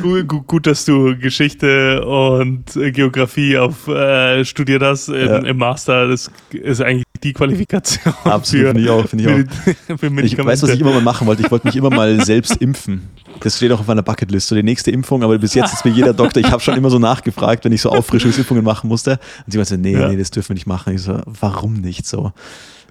[0.03, 5.39] gut, gut, gut, dass du Geschichte und Geografie auf äh, studiert hast im, ja.
[5.39, 6.09] im, Master.
[6.09, 8.15] Das ist eigentlich die Qualifikation.
[8.25, 9.09] Absolut, finde ich auch.
[9.09, 10.39] Find ich, auch.
[10.39, 11.43] ich weiß, was ich immer mal machen wollte.
[11.43, 13.09] Ich wollte mich immer mal selbst impfen.
[13.41, 15.91] Das steht auch auf meiner Bucketlist, so die nächste Impfung, aber bis jetzt ist mir
[15.91, 19.19] jeder Doktor, ich habe schon immer so nachgefragt, wenn ich so Auffrischungsimpfungen machen musste.
[19.45, 20.09] Und sie meinte, nee, ja.
[20.09, 20.95] nee, das dürfen wir nicht machen.
[20.95, 22.33] Ich so, warum nicht so?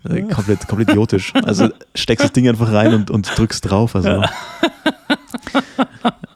[0.04, 1.34] Komplett, komplett idiotisch.
[1.46, 3.96] Also steckst das Ding einfach rein und, und drückst drauf.
[3.96, 4.24] Also.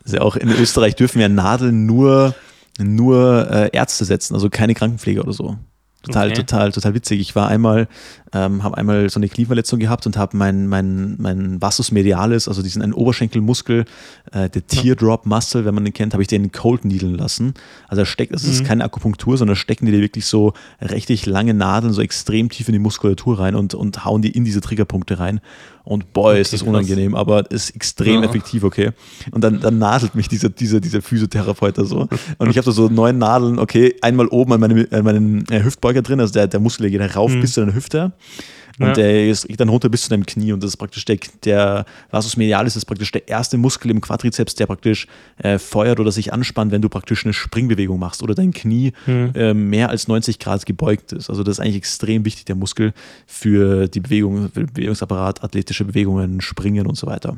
[0.04, 2.34] Also auch in Österreich dürfen ja Nadeln nur,
[2.80, 5.58] nur äh, Ärzte setzen, also keine Krankenpfleger oder so.
[6.04, 6.36] Total, okay.
[6.36, 7.20] total, total witzig.
[7.20, 7.88] Ich war einmal,
[8.32, 12.62] ähm, habe einmal so eine Knieverletzung gehabt und habe mein, mein, mein Vastus medialis, also
[12.62, 13.86] diesen einen Oberschenkelmuskel,
[14.32, 17.56] äh, der Teardrop Muscle, wenn man den kennt, habe ich den cold needlen lassen.
[17.88, 18.68] Also steckt, das ist mhm.
[18.68, 22.74] keine Akupunktur, sondern stecken die dir wirklich so richtig lange Nadeln so extrem tief in
[22.74, 25.42] die Muskulatur rein und, und hauen die in diese Triggerpunkte rein.
[25.88, 27.22] Und boy, okay, ist das unangenehm, krass.
[27.22, 28.28] aber ist extrem ja.
[28.28, 28.92] effektiv, okay.
[29.32, 32.10] Und dann, dann nadelt mich dieser, dieser, dieser Physiotherapeut da so.
[32.38, 35.64] Und ich habe da so neun Nadeln, okay, einmal oben an, meine, an meinen äh,
[35.64, 37.40] Hüftbeuger drin, also der, der Muskel, der geht rauf mhm.
[37.40, 38.12] bis zu deiner Hüfte.
[38.80, 38.94] Und ja.
[38.94, 42.38] der geht dann runter bis zu deinem Knie und das ist praktisch der, der Vasus
[42.38, 45.08] medialis ist praktisch der erste Muskel im Quadrizeps, der praktisch
[45.38, 49.32] äh, feuert oder sich anspannt, wenn du praktisch eine Springbewegung machst oder dein Knie mhm.
[49.34, 51.30] äh, mehr als 90 Grad gebeugt ist.
[51.30, 52.94] Also das ist eigentlich extrem wichtig, der Muskel
[53.26, 57.38] für die Bewegung, für Bewegungsapparat, athletische Bewegungen, Springen und so weiter.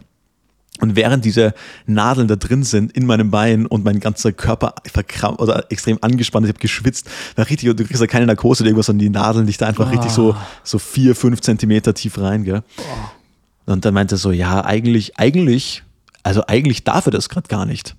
[0.82, 1.54] Und während diese
[1.88, 6.46] Nadeln da drin sind in meinem Bein und mein ganzer Körper verkrampft oder extrem angespannt
[6.46, 9.46] ich habe geschwitzt, war richtig, du kriegst ja keine Narkose oder irgendwas, sondern die Nadeln
[9.46, 9.90] dich da einfach oh.
[9.90, 12.64] richtig so, so vier, fünf Zentimeter tief rein, gell?
[12.78, 13.72] Oh.
[13.74, 15.84] Und dann meinte er so, ja, eigentlich, eigentlich,
[16.24, 17.96] also eigentlich darf er das gerade gar nicht.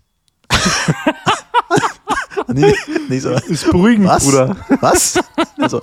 [2.48, 2.74] nee,
[3.08, 4.24] nee, so, ist beruhigend, was?
[4.24, 4.56] Bruder.
[4.80, 5.18] Was?
[5.58, 5.82] Also,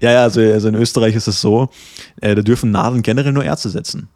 [0.00, 1.70] ja, ja, also, also in Österreich ist es so,
[2.20, 4.08] äh, da dürfen Nadeln generell nur Ärzte setzen.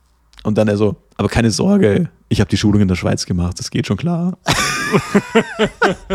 [0.43, 3.59] Und dann er so, aber keine Sorge, ich habe die Schulung in der Schweiz gemacht,
[3.59, 4.39] das geht schon klar.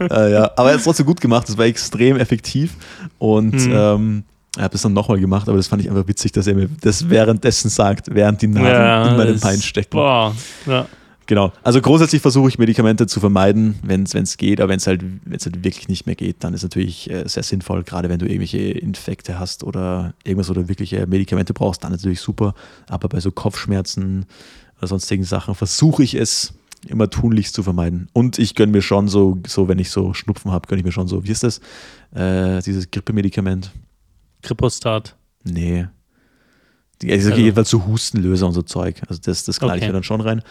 [0.00, 2.74] äh, ja, aber er hat es trotzdem gut gemacht, das war extrem effektiv
[3.18, 3.72] und mhm.
[3.72, 4.24] ähm,
[4.56, 6.68] er hat es dann nochmal gemacht, aber das fand ich einfach witzig, dass er mir
[6.80, 9.90] das währenddessen sagt, während die Nadeln ja, in meinem Bein stecken.
[9.92, 10.34] Boah,
[10.66, 10.86] ja.
[11.30, 11.52] Genau.
[11.62, 15.62] Also grundsätzlich versuche ich Medikamente zu vermeiden, wenn es geht, aber wenn es halt, halt
[15.62, 19.38] wirklich nicht mehr geht, dann ist natürlich äh, sehr sinnvoll, gerade wenn du irgendwelche Infekte
[19.38, 22.54] hast oder irgendwas oder wirkliche Medikamente brauchst, dann natürlich super.
[22.88, 24.26] Aber bei so Kopfschmerzen
[24.78, 26.52] oder sonstigen Sachen versuche ich es
[26.88, 28.08] immer tunlichst zu vermeiden.
[28.12, 30.90] Und ich gönne mir schon so, so wenn ich so Schnupfen habe, gönne ich mir
[30.90, 31.60] schon so, wie ist das?
[32.12, 33.70] Äh, dieses Grippemedikament.
[34.42, 35.14] Grippostat.
[35.44, 35.86] Nee.
[37.04, 39.00] Also, also jedenfalls so Hustenlöser und so Zeug.
[39.06, 39.78] Also das, das knall okay.
[39.78, 40.42] ich mir dann schon rein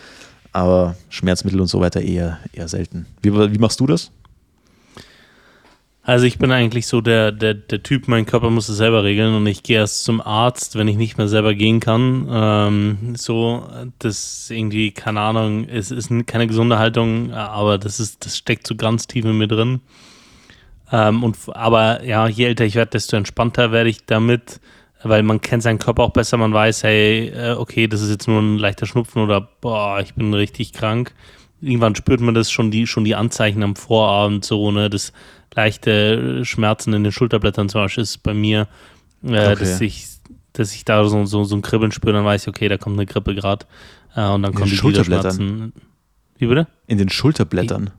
[0.52, 3.06] aber Schmerzmittel und so weiter eher, eher selten.
[3.22, 4.12] Wie, wie machst du das?
[6.10, 9.36] Also ich bin eigentlich so der, der, der Typ, mein Körper muss es selber regeln
[9.36, 12.28] und ich gehe erst zum Arzt, wenn ich nicht mehr selber gehen kann.
[12.32, 13.68] Ähm, so,
[14.00, 18.76] das irgendwie, keine Ahnung, es ist keine gesunde Haltung, aber das ist, das steckt so
[18.76, 19.82] ganz tief in mir drin.
[20.92, 24.60] Ähm, und, aber ja, je älter ich werde, desto entspannter werde ich damit
[25.04, 28.28] weil man kennt seinen Körper auch besser, man weiß, hey, äh, okay, das ist jetzt
[28.28, 31.14] nur ein leichter Schnupfen oder boah, ich bin richtig krank.
[31.62, 35.14] Irgendwann spürt man das schon die, schon die Anzeichen am Vorabend so, ne, das
[35.54, 38.68] leichte Schmerzen in den Schulterblättern zum Beispiel ist bei mir,
[39.24, 39.56] äh, okay.
[39.60, 40.08] dass ich,
[40.54, 42.98] dass ich da so, so, so ein Kribbeln spüre, dann weiß ich, okay, da kommt
[42.98, 43.66] eine Grippe gerade
[44.16, 45.74] äh, und dann in kommen die Schulterblättern.
[46.38, 46.68] Wie bitte?
[46.88, 47.92] In den Schulterblättern.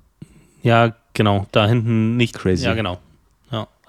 [0.62, 2.34] Ja, genau, da hinten nicht.
[2.34, 2.64] Crazy.
[2.64, 2.98] Ja, genau.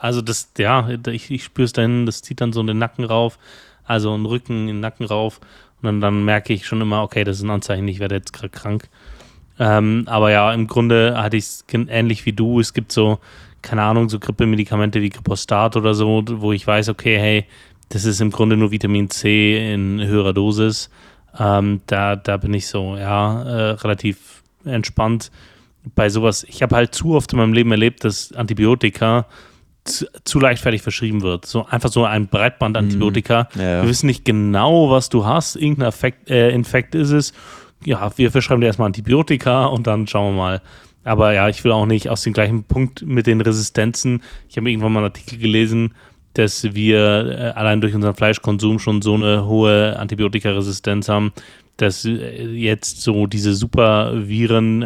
[0.02, 3.06] Also das, ja, ich, ich spüre es dahin, das zieht dann so in den Nacken
[3.06, 3.38] rauf,
[3.84, 5.40] also den Rücken, in den Nacken rauf.
[5.80, 8.34] Und dann, dann merke ich schon immer, okay, das ist ein Anzeichen, ich werde jetzt
[8.34, 8.90] gerade krank.
[9.60, 12.60] Ähm, aber ja, im Grunde hatte ich es ähnlich wie du.
[12.60, 13.20] Es gibt so,
[13.62, 17.46] keine Ahnung, so Grippemedikamente wie Gripostat oder so, wo ich weiß, okay, hey,
[17.90, 20.90] das ist im Grunde nur Vitamin C in höherer Dosis.
[21.38, 25.30] Ähm, da, da bin ich so, ja, äh, relativ entspannt
[25.94, 26.44] bei sowas.
[26.50, 29.28] Ich habe halt zu oft in meinem Leben erlebt, dass Antibiotika
[29.84, 31.46] zu, zu leichtfertig verschrieben wird.
[31.46, 33.48] So einfach so ein Breitbandantibiotika.
[33.54, 33.62] Mhm.
[33.62, 35.56] Ja, Wir wissen nicht genau, was du hast.
[35.56, 37.34] Irgendein Effekt, äh, Infekt ist es.
[37.84, 40.62] Ja, wir verschreiben dir erstmal Antibiotika und dann schauen wir mal.
[41.04, 44.22] Aber ja, ich will auch nicht aus dem gleichen Punkt mit den Resistenzen.
[44.50, 45.96] Ich habe irgendwann mal einen Artikel gelesen,
[46.34, 47.26] dass wir
[47.56, 51.34] äh, allein durch unseren Fleischkonsum schon so eine hohe Antibiotikaresistenz haben,
[51.78, 54.86] dass äh, jetzt so diese Superviren, äh,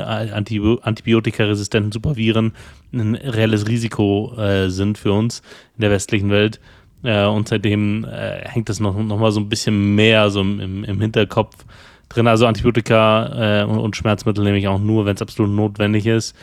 [0.82, 2.54] antibiotikaresistenten Superviren
[2.96, 5.42] ein reelles Risiko äh, sind für uns
[5.76, 6.60] in der westlichen Welt.
[7.04, 10.84] Äh, und seitdem äh, hängt das noch, noch mal so ein bisschen mehr so im,
[10.84, 11.66] im Hinterkopf
[12.10, 12.28] drin.
[12.28, 16.36] Also Antibiotika äh, und, und, Schmerzmittel nehme ich auch nur, wenn es absolut notwendig ist.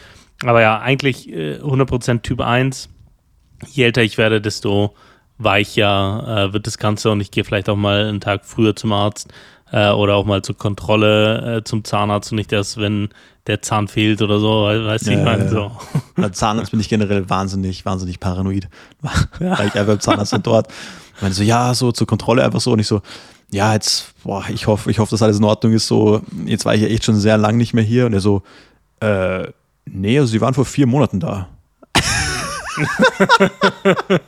[0.44, 2.88] Aber ja, eigentlich 100% Typ 1.
[3.68, 4.94] Je älter ich werde, desto
[5.38, 8.92] weicher äh, wird das Ganze und ich gehe vielleicht auch mal einen Tag früher zum
[8.92, 9.32] Arzt
[9.72, 13.08] äh, oder auch mal zur Kontrolle äh, zum Zahnarzt und nicht erst, wenn
[13.46, 15.72] der Zahn fehlt oder so, weißt du, Ja, ich meine ja, so.
[16.16, 18.68] Als Zahnarzt bin ich generell wahnsinnig, wahnsinnig paranoid.
[19.38, 20.68] Weil ich einfach im Zahnarzt bin dort.
[21.16, 23.00] Ich meine so, ja, so zur Kontrolle einfach so und ich so,
[23.50, 25.86] ja, jetzt, boah, ich hoffe, ich hoffe, dass alles in Ordnung ist.
[25.86, 28.42] So, jetzt war ich ja echt schon sehr lang nicht mehr hier und er so,
[29.00, 29.48] äh,
[29.86, 31.48] nee, also sie waren vor vier Monaten da.
[33.86, 34.24] Da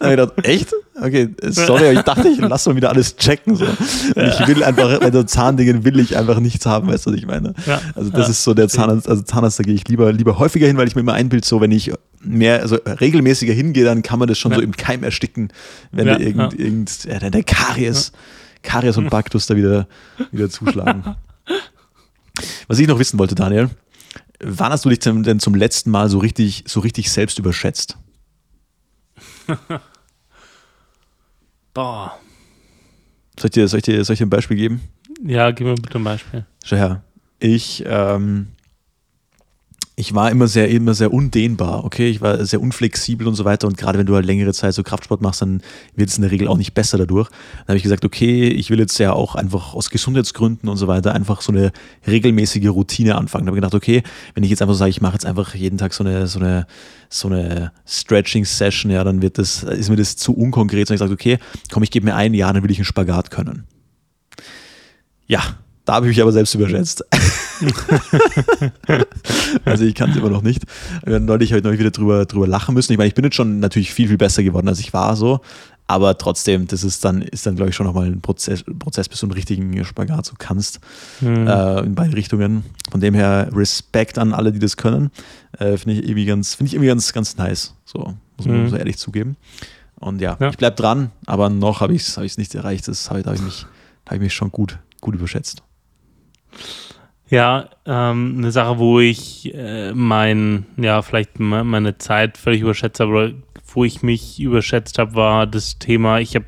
[0.00, 0.74] hab ich gedacht, echt?
[1.00, 3.54] Okay, sorry, aber ich dachte, ich lasse mal wieder alles checken.
[3.56, 3.64] So.
[3.66, 3.76] Und
[4.16, 7.26] ich will einfach, bei so Zahndingen will ich einfach nichts haben, weißt du, was ich
[7.26, 7.54] meine?
[7.66, 7.80] Ja.
[7.94, 10.66] Also das Ja, ist so der Zahnarzt, also Zahnarzt, da gehe ich lieber, lieber häufiger
[10.66, 14.18] hin, weil ich mir immer einbild, so wenn ich mehr, also regelmäßiger hingehe, dann kann
[14.18, 14.58] man das schon Ja.
[14.58, 15.52] so im Keim ersticken,
[15.92, 16.58] wenn Ja, der irgend, ja.
[16.64, 18.12] irgend ja, der, der Karies,
[18.62, 19.86] Karies und Baktus da wieder,
[20.32, 21.04] wieder zuschlagen.
[22.68, 23.68] Was ich noch wissen wollte, Daniel,
[24.40, 27.96] wann hast du dich denn denn zum letzten Mal so richtig, so richtig selbst überschätzt?
[31.74, 32.18] Boah.
[33.38, 34.80] Soll ich dir, soll ich dir, soll ich dir ein Beispiel geben?
[35.24, 36.44] Ja, gib mir bitte ein Beispiel.
[36.64, 37.02] Schau her.
[37.38, 38.48] Ich, ähm,
[39.98, 42.08] ich war immer sehr, immer sehr undehnbar, okay?
[42.08, 43.66] Ich war sehr unflexibel und so weiter.
[43.66, 45.60] Und gerade wenn du halt längere Zeit so Kraftsport machst, dann
[45.96, 47.28] wird es in der Regel auch nicht besser dadurch.
[47.30, 50.86] Dann habe ich gesagt, okay, ich will jetzt ja auch einfach aus Gesundheitsgründen und so
[50.86, 51.72] weiter einfach so eine
[52.06, 53.46] regelmäßige Routine anfangen.
[53.46, 55.78] Da habe ich gedacht, okay, wenn ich jetzt einfach sage, ich mache jetzt einfach jeden
[55.78, 56.68] Tag so eine, so eine,
[57.08, 60.90] so eine Stretching-Session, ja, dann wird das, ist mir das zu unkonkret.
[60.90, 61.38] Und ich sage, okay,
[61.72, 63.64] komm, ich gebe mir ein Jahr, dann will ich einen Spagat können.
[65.26, 65.42] Ja,
[65.88, 67.02] da habe ich mich aber selbst überschätzt.
[69.64, 70.64] also ich kann es immer noch nicht.
[71.06, 72.92] Neulich heute neulich wieder drüber, drüber lachen müssen.
[72.92, 75.40] Ich meine, ich bin jetzt schon natürlich viel, viel besser geworden, als ich war so.
[75.86, 79.20] Aber trotzdem, das ist dann, ist dann, glaube ich, schon nochmal ein Prozess, Prozess, bis
[79.20, 80.80] du einen richtigen Spagat so kannst.
[81.20, 81.46] Hm.
[81.46, 82.64] Äh, in beide Richtungen.
[82.90, 85.10] Von dem her Respekt an alle, die das können.
[85.58, 87.74] Äh, finde ich irgendwie ganz, finde ich irgendwie ganz, ganz nice.
[87.86, 88.68] So, muss man Mhm.
[88.68, 89.36] so ehrlich zugeben.
[89.98, 90.50] Und ja, Ja.
[90.50, 92.86] ich bleib dran, aber noch habe ich es hab ich's nicht erreicht.
[92.86, 93.64] Das habe hab ich, mich-
[94.12, 95.62] ich mich schon gut, gut überschätzt.
[97.30, 103.00] Ja, ähm, eine Sache, wo ich äh, mein, ja, vielleicht me- meine Zeit völlig überschätzt
[103.00, 103.32] habe, oder
[103.74, 106.46] wo ich mich überschätzt habe, war das Thema, ich habe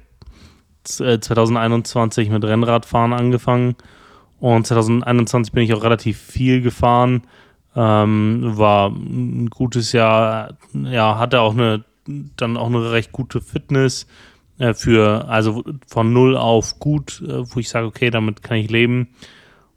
[1.00, 3.76] äh, 2021 mit Rennradfahren angefangen
[4.38, 7.22] und 2021 bin ich auch relativ viel gefahren.
[7.76, 11.84] Ähm, war ein gutes Jahr, ja, hatte auch eine,
[12.36, 14.06] dann auch eine recht gute Fitness
[14.58, 18.70] äh, für, also von null auf gut, äh, wo ich sage, okay, damit kann ich
[18.70, 19.08] leben.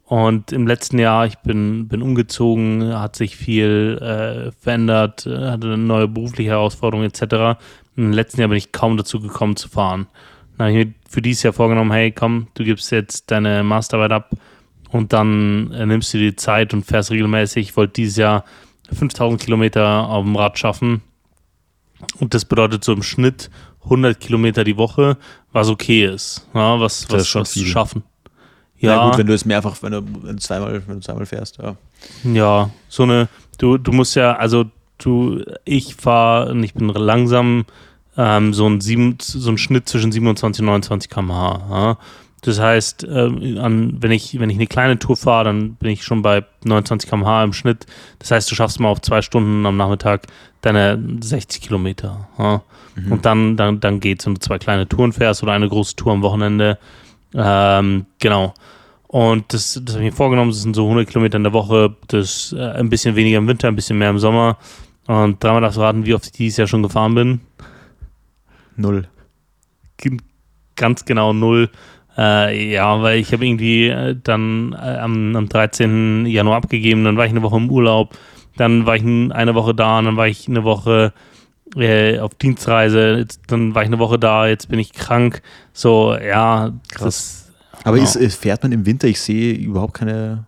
[0.06, 5.68] Und im letzten Jahr, ich bin, bin umgezogen, hat sich viel äh, verändert, äh, hatte
[5.68, 7.58] eine neue berufliche Herausforderung etc.
[7.96, 10.06] Im letzten Jahr bin ich kaum dazu gekommen zu fahren.
[10.58, 14.12] Dann habe ich mir für dieses Jahr vorgenommen, hey, komm, du gibst jetzt deine Masterarbeit
[14.12, 14.30] ab
[14.90, 17.70] und dann äh, nimmst du dir die Zeit und fährst regelmäßig.
[17.70, 18.44] Ich wollte dieses Jahr
[18.92, 21.02] 5000 Kilometer auf dem Rad schaffen.
[22.20, 23.50] Und das bedeutet so im Schnitt
[23.84, 25.16] 100 Kilometer die Woche,
[25.52, 28.02] was okay ist, ja, was, Das was, was zu schaffen.
[28.84, 31.58] Ja, gut, wenn du es mehrfach, wenn du, wenn du zweimal, wenn du zweimal fährst,
[31.58, 31.76] ja.
[32.24, 33.28] Ja, so eine,
[33.58, 34.64] du, du musst ja, also
[34.98, 37.64] du, ich fahre und ich bin langsam
[38.16, 41.60] ähm, so, ein sieben, so ein Schnitt zwischen 27 und 29 km/h.
[41.70, 41.98] Ja?
[42.42, 46.04] Das heißt, ähm, an, wenn, ich, wenn ich eine kleine Tour fahre, dann bin ich
[46.04, 47.86] schon bei 29 km/h im Schnitt.
[48.18, 50.26] Das heißt, du schaffst mal auf zwei Stunden am Nachmittag
[50.60, 52.28] deine 60 Kilometer.
[52.38, 52.62] Ja?
[53.10, 56.12] Und dann, dann, dann geht's, wenn du zwei kleine Touren fährst oder eine große Tour
[56.12, 56.78] am Wochenende.
[57.34, 58.54] Ähm, genau.
[59.14, 61.94] Und das, das habe ich mir vorgenommen, das sind so 100 Kilometer in der Woche,
[62.08, 64.58] das äh, ein bisschen weniger im Winter, ein bisschen mehr im Sommer.
[65.06, 67.40] Und dreimal darfst du raten, wie oft ich dieses Jahr schon gefahren bin.
[68.74, 69.06] Null.
[69.98, 70.16] G-
[70.74, 71.70] Ganz genau null.
[72.18, 76.26] Äh, ja, weil ich habe irgendwie äh, dann äh, am, am 13.
[76.26, 78.18] Januar abgegeben, dann war ich eine Woche im Urlaub,
[78.56, 81.12] dann war ich eine Woche da, dann war ich eine Woche
[81.76, 85.40] äh, auf Dienstreise, jetzt, dann war ich eine Woche da, jetzt bin ich krank.
[85.72, 87.04] So, ja, Krass.
[87.04, 87.43] das
[87.84, 88.02] Aber Ja.
[88.02, 89.06] ist, ist, fährt man im Winter?
[89.06, 90.46] Ich sehe überhaupt keine.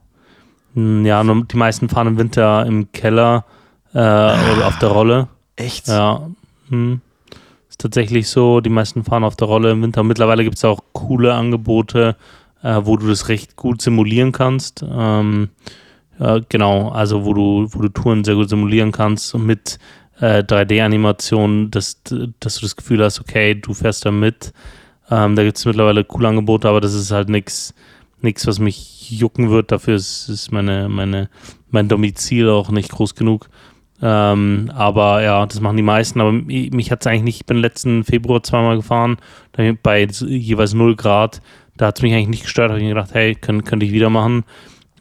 [0.75, 3.45] Hm, Ja, nur die meisten fahren im Winter im Keller
[3.93, 5.29] äh, oder auf der Rolle.
[5.55, 5.87] Echt?
[5.89, 6.29] Ja.
[6.71, 7.01] Hm.
[7.69, 10.03] Ist tatsächlich so, die meisten fahren auf der Rolle im Winter.
[10.03, 12.17] Mittlerweile gibt es auch coole Angebote,
[12.63, 14.85] äh, wo du das recht gut simulieren kannst.
[14.89, 15.51] Ähm,
[16.19, 19.79] ja, genau, also wo du, wo du Touren sehr gut simulieren kannst und mit
[20.21, 22.03] äh, 3D-Animationen, dass,
[22.41, 24.53] dass du das Gefühl hast, okay, du fährst da mit.
[25.11, 27.75] Ähm, da gibt es mittlerweile coole Angebote, aber das ist halt nichts,
[28.21, 29.71] nichts, was mich jucken wird.
[29.73, 31.29] Dafür ist, ist meine, meine,
[31.71, 33.49] mein Domizil auch nicht groß genug.
[34.03, 36.21] Ähm, aber ja, das machen die meisten.
[36.21, 37.37] Aber mi- mich hat es eigentlich nicht.
[37.41, 39.17] Ich bin letzten Februar zweimal gefahren,
[39.83, 41.41] bei jeweils 0 Grad.
[41.77, 42.69] Da hat es mich eigentlich nicht gestört.
[42.69, 44.45] Da habe ich mir gedacht, hey, können, könnte ich wieder machen.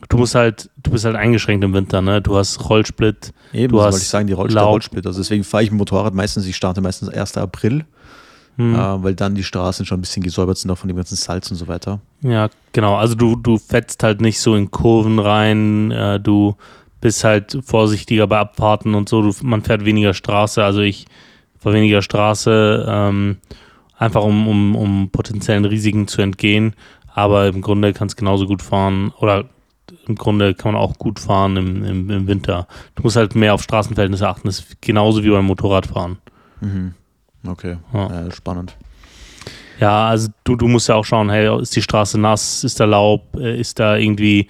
[0.10, 2.22] Du musst halt, du bist halt eingeschränkt im Winter, ne?
[2.22, 2.60] Du hast
[3.54, 4.56] Eben, Du hast wollte ich sagen, die Rollsplit.
[4.64, 5.08] Rollsplit.
[5.08, 7.38] Also deswegen fahre ich mit dem Motorrad meistens, ich starte meistens 1.
[7.38, 7.86] April.
[8.58, 8.76] Mhm.
[8.76, 11.50] äh, weil dann die Straßen schon ein bisschen gesäubert sind, auch von dem ganzen Salz
[11.52, 12.00] und so weiter.
[12.22, 12.96] Ja, genau.
[12.96, 16.56] Also du, du fetzt halt nicht so in Kurven rein, äh, du
[17.02, 21.06] bist halt vorsichtiger bei Abfahrten und so, du, man fährt weniger Straße, also ich
[21.60, 23.38] fahre weniger Straße, ähm,
[23.98, 26.74] einfach um, um, um potenziellen Risiken zu entgehen,
[27.14, 29.46] aber im Grunde kannst du genauso gut fahren oder
[30.08, 32.68] im Grunde kann man auch gut fahren im, im, im Winter.
[32.96, 36.18] Du musst halt mehr auf Straßenverhältnisse achten, das ist genauso wie beim Motorradfahren.
[36.62, 36.96] Mhm.
[37.48, 38.28] Okay, ja.
[38.28, 38.76] äh, spannend.
[39.80, 42.86] Ja, also du, du musst ja auch schauen, hey, ist die Straße nass, ist da
[42.86, 44.48] Laub, äh, ist da irgendwie,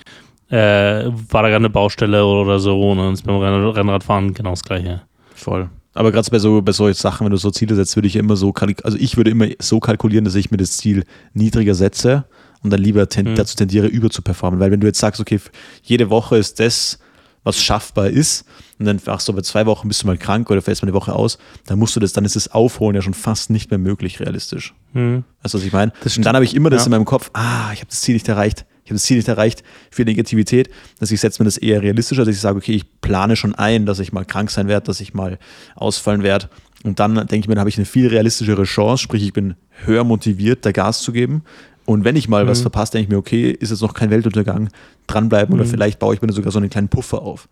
[0.49, 4.63] äh, war da gerade eine Baustelle oder so, und dann ist beim Rennradfahren genau das
[4.63, 5.01] gleiche.
[5.33, 5.69] Voll.
[5.95, 8.35] Aber gerade bei so bei solchen Sachen, wenn du so Ziele setzt, würde ich immer
[8.35, 12.25] so, also ich würde immer so kalkulieren, dass ich mir das Ziel niedriger setze
[12.61, 13.35] und dann lieber ten, mhm.
[13.35, 14.59] dazu tendiere, über zu performen.
[14.59, 15.39] Weil wenn du jetzt sagst, okay,
[15.83, 16.99] jede Woche ist das,
[17.45, 18.43] was schaffbar ist,
[18.77, 20.95] und dann machst du aber zwei Wochen, bist du mal krank oder fällst mal eine
[20.95, 23.77] Woche aus, dann musst du das, dann ist das Aufholen ja schon fast nicht mehr
[23.77, 24.73] möglich, realistisch.
[24.91, 25.23] Mhm.
[25.41, 25.93] Weißt du, was ich meine?
[26.03, 26.85] Und dann habe ich immer das ja.
[26.87, 29.29] in meinem Kopf, ah, ich habe das Ziel nicht erreicht, ich habe das Ziel nicht
[29.29, 30.69] erreicht für Negativität,
[30.99, 33.85] dass ich setze mir das eher realistischer, dass ich sage, okay, ich plane schon ein,
[33.85, 35.39] dass ich mal krank sein werde, dass ich mal
[35.75, 36.49] ausfallen werde.
[36.83, 39.55] Und dann denke ich mir, dann habe ich eine viel realistischere Chance, sprich, ich bin
[39.85, 41.43] höher motiviert, da Gas zu geben,
[41.85, 42.49] und wenn ich mal mhm.
[42.49, 44.69] was verpasse, denke ich mir, okay, ist jetzt noch kein Weltuntergang,
[45.07, 45.61] dranbleiben mhm.
[45.61, 47.47] oder vielleicht baue ich mir sogar so einen kleinen Puffer auf.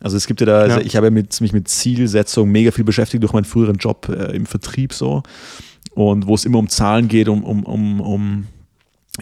[0.00, 0.74] Also es gibt ja da, ja.
[0.74, 4.08] Also ich habe ja mit, mich mit Zielsetzung mega viel beschäftigt durch meinen früheren Job
[4.08, 5.22] äh, im Vertrieb so.
[5.94, 8.46] Und wo es immer um Zahlen geht, um, um, um, um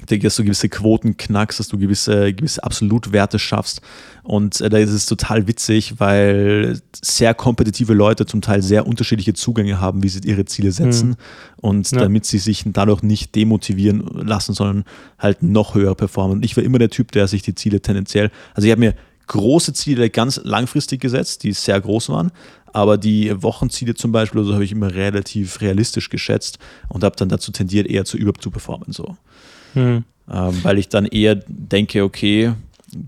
[0.05, 3.81] dass du gewisse Quoten knackst, dass du gewisse, gewisse Absolutwerte schaffst.
[4.23, 9.33] Und äh, da ist es total witzig, weil sehr kompetitive Leute zum Teil sehr unterschiedliche
[9.33, 11.11] Zugänge haben, wie sie ihre Ziele setzen.
[11.11, 11.17] Mhm.
[11.57, 12.01] Und ja.
[12.01, 14.85] damit sie sich dadurch nicht demotivieren lassen, sondern
[15.19, 16.39] halt noch höher performen.
[16.39, 18.95] Und ich war immer der Typ, der sich die Ziele tendenziell, also ich habe mir
[19.27, 22.31] große Ziele ganz langfristig gesetzt, die sehr groß waren.
[22.73, 27.29] Aber die Wochenziele zum Beispiel, also habe ich immer relativ realistisch geschätzt und habe dann
[27.29, 28.93] dazu tendiert, eher zu überzuperformen.
[28.93, 29.17] So.
[29.75, 30.05] Mhm.
[30.29, 32.53] Ähm, weil ich dann eher denke, okay,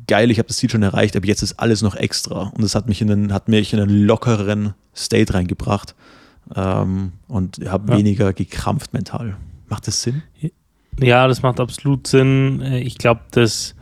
[0.07, 2.53] geil, ich habe das Ziel schon erreicht, aber jetzt ist alles noch extra.
[2.55, 5.95] Und das hat mich in einen, hat mich in einen lockeren State reingebracht
[6.55, 7.99] ähm, und habe ja.
[7.99, 9.37] weniger gekrampft mental.
[9.69, 10.23] Macht das Sinn?
[11.01, 12.63] Ja, das macht absolut Sinn.
[12.63, 13.75] Ich glaube, dass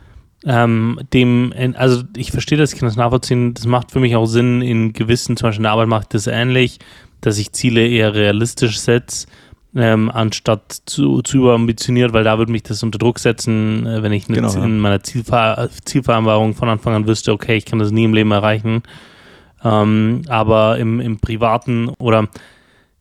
[0.45, 4.25] ähm, dem, also ich verstehe das, ich kann das nachvollziehen, das macht für mich auch
[4.25, 6.79] Sinn in gewissen, zum Beispiel in der Arbeit macht das ähnlich,
[7.21, 9.27] dass ich Ziele eher realistisch setze
[9.77, 14.11] ähm, anstatt zu, zu überambitioniert, weil da würde mich das unter Druck setzen, äh, wenn
[14.11, 18.05] ich genau, in meiner Zielver Zielvereinbarung von Anfang an wüsste, okay, ich kann das nie
[18.05, 18.83] im Leben erreichen.
[19.63, 22.27] Ähm, aber im, im Privaten oder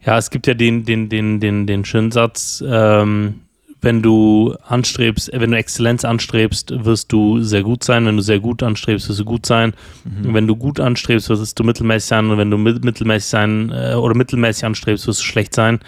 [0.04, 3.40] ja, es gibt ja den, den, den, den, den schönen Satz, ähm,
[3.80, 8.06] wenn du anstrebst, äh, wenn du Exzellenz anstrebst, wirst du sehr gut sein.
[8.06, 9.74] Wenn du sehr gut anstrebst, wirst du gut sein.
[10.04, 10.34] Mhm.
[10.34, 12.30] Wenn du gut anstrebst, wirst du mittelmäßig sein.
[12.30, 15.80] Und wenn du mittelmäßig sein äh, oder mittelmäßig anstrebst, wirst du schlecht sein.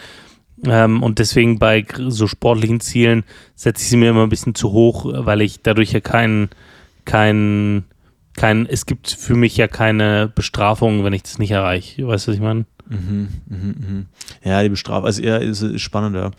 [0.65, 4.73] Ähm, und deswegen bei so sportlichen Zielen setze ich sie mir immer ein bisschen zu
[4.73, 6.51] hoch, weil ich dadurch ja keinen,
[7.05, 7.85] kein,
[8.35, 12.07] kein, es gibt für mich ja keine Bestrafung, wenn ich das nicht erreiche.
[12.07, 12.65] Weißt du, was ich meine?
[12.89, 14.07] Mhm, mhm, mhm.
[14.43, 16.31] Ja, die Bestrafung, also eher ist, ist spannender.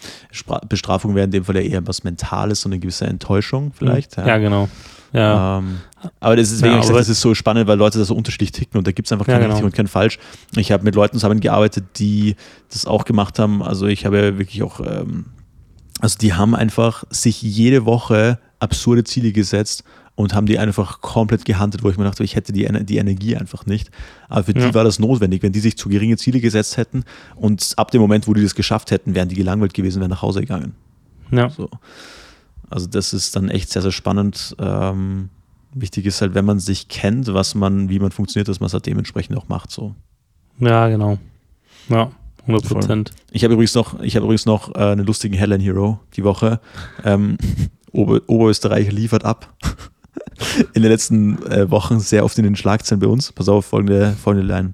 [0.68, 4.18] Bestrafung wäre in dem Fall ja eher was Mentales, so eine gewisse Enttäuschung vielleicht.
[4.18, 4.68] Ja, ja genau.
[5.12, 5.58] Ja.
[5.58, 5.80] Ähm,
[6.20, 8.52] aber das ist, ja, ich sage, das ist so spannend, weil Leute da so unterschiedlich
[8.52, 9.54] ticken und da gibt es einfach kein ja, genau.
[9.54, 10.20] richtig und kein falsch.
[10.56, 12.36] Ich habe mit Leuten zusammengearbeitet, die
[12.72, 13.64] das auch gemacht haben.
[13.64, 15.26] Also ich habe ja wirklich auch, ähm,
[16.00, 19.84] also die haben einfach sich jede Woche absurde Ziele gesetzt
[20.20, 23.38] und haben die einfach komplett gehandelt, wo ich mir dachte, ich hätte die, die Energie
[23.38, 23.90] einfach nicht.
[24.28, 24.68] Aber für ja.
[24.68, 25.42] die war das notwendig.
[25.44, 27.06] Wenn die sich zu geringe Ziele gesetzt hätten
[27.38, 30.22] und ab dem Moment, wo die das geschafft hätten, wären die gelangweilt gewesen, wären nach
[30.22, 30.74] Hause gegangen.
[31.32, 31.50] Ja.
[31.50, 31.70] So.
[32.70, 34.56] Also das ist dann echt sehr, sehr spannend.
[34.60, 35.30] Ähm,
[35.74, 38.74] wichtig ist halt, wenn man sich kennt, was man, wie man funktioniert, dass man es
[38.74, 39.72] halt dementsprechend auch macht.
[39.72, 39.96] So.
[40.60, 41.18] Ja, genau.
[41.90, 42.12] Ja,
[42.42, 43.12] 100 Prozent.
[43.32, 46.60] Ich habe übrigens noch, ich habe übrigens noch äh, einen lustigen Helen Hero die Woche.
[47.04, 47.38] Ähm,
[47.92, 49.56] Ober Oberösterreich liefert ab.
[50.74, 53.32] in den letzten äh, Wochen sehr oft in den Schlagzeilen bei uns.
[53.32, 54.74] Pass auf, folgende, folgende Line.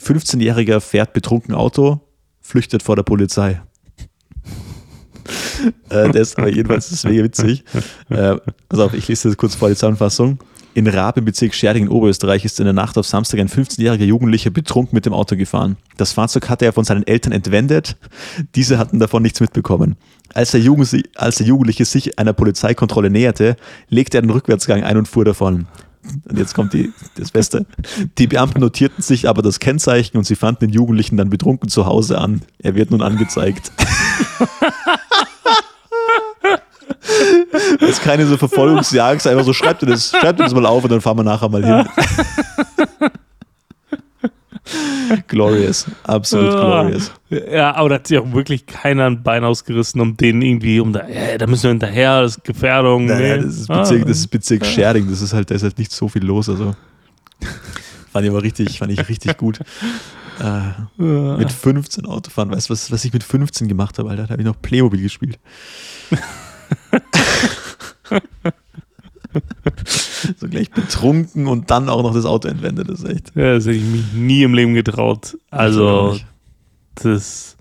[0.00, 2.00] 15-Jähriger fährt betrunken Auto,
[2.40, 3.60] flüchtet vor der Polizei
[5.90, 7.64] äh, das, aber jedenfalls ist es mega witzig.
[8.10, 8.36] Äh,
[8.68, 10.38] also ich lese das kurz vor die Zusammenfassung.
[10.74, 14.04] In Raab im Bezirk Scherding in Oberösterreich ist in der Nacht auf Samstag ein 15-jähriger
[14.04, 15.76] Jugendlicher betrunken mit dem Auto gefahren.
[15.96, 17.96] Das Fahrzeug hatte er von seinen Eltern entwendet.
[18.54, 19.96] Diese hatten davon nichts mitbekommen.
[20.34, 23.56] Als der, Jugend, als der Jugendliche sich einer Polizeikontrolle näherte,
[23.88, 25.66] legte er den Rückwärtsgang ein und fuhr davon.
[26.28, 27.66] Und jetzt kommt die, das Beste.
[28.18, 31.86] Die Beamten notierten sich aber das Kennzeichen und sie fanden den Jugendlichen dann betrunken zu
[31.86, 32.42] Hause an.
[32.58, 33.72] Er wird nun angezeigt.
[37.80, 40.82] Das ist keine so Verfolgungsjagd, einfach so, schreibt ihr das, schreibt ihr das mal auf
[40.84, 41.88] und dann fahren wir nachher mal hin.
[45.26, 45.86] glorious.
[46.04, 47.12] Absolut glorious.
[47.30, 50.92] Ja, aber da hat sich auch wirklich keiner ein Bein ausgerissen, um den irgendwie, um
[50.92, 53.06] da, ja, da müssen wir hinterher, das ist Gefährdung.
[53.06, 53.42] Naja, nee.
[53.44, 54.04] das ist Bezirk, Ah.
[54.08, 56.48] das ist Bezirk Scherding, das ist halt, da ist halt nicht so viel los.
[56.48, 56.74] Also
[58.12, 59.60] fand ich aber richtig, fand ich richtig gut.
[60.40, 62.50] Äh, mit 15 Autofahren.
[62.52, 64.24] Weißt du, was, was ich mit 15 gemacht habe, Alter?
[64.24, 65.38] Da habe ich noch Playmobil gespielt.
[70.36, 72.88] So gleich betrunken und dann auch noch das Auto entwendet.
[72.88, 73.32] Das ist echt.
[73.36, 75.36] Ja, das hätte ich mich nie im Leben getraut.
[75.50, 76.16] Also,
[76.96, 77.56] das,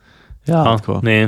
[0.46, 1.02] ja, Hardcore.
[1.04, 1.28] nee,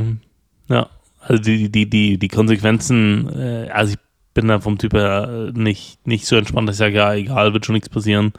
[0.68, 0.88] ja,
[1.22, 4.00] also die, die, die, die Konsequenzen, äh, also ich
[4.34, 7.54] bin da vom Typ her äh, nicht, nicht so entspannt, dass ich sage, ja, egal,
[7.54, 8.34] wird schon nichts passieren.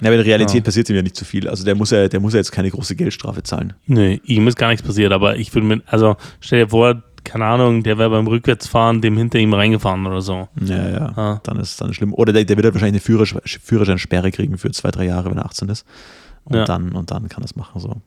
[0.00, 0.62] Ja, aber in der Realität Ja.
[0.62, 1.46] passiert ihm ja nicht zu viel.
[1.48, 3.74] Also der muss ja, der muss ja jetzt keine große Geldstrafe zahlen.
[3.86, 7.44] Nee, ihm ist gar nichts passiert, aber ich würde mir, also stell dir vor, keine
[7.46, 10.48] Ahnung, der wäre beim Rückwärtsfahren dem hinter ihm reingefahren oder so.
[10.60, 11.06] Ja, ja.
[11.16, 11.40] Ah.
[11.44, 12.12] Dann ist dann schlimm.
[12.14, 15.38] Oder der, der wird halt wahrscheinlich eine Führersch Führerscheinsperre kriegen für zwei, drei Jahre, wenn
[15.38, 15.86] er 18 ist.
[16.44, 16.64] Und Ja.
[16.64, 17.80] dann und dann kann er es machen.
[17.80, 18.00] So.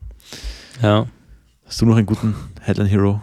[0.82, 1.06] Ja.
[1.66, 3.20] Hast du noch einen guten Headline Hero?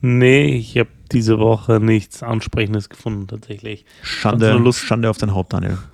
[0.00, 3.84] Nee, ich habe diese Woche nichts Ansprechendes gefunden, tatsächlich.
[4.02, 5.78] Schande, Lust- Schande auf dein Haupt, Daniel.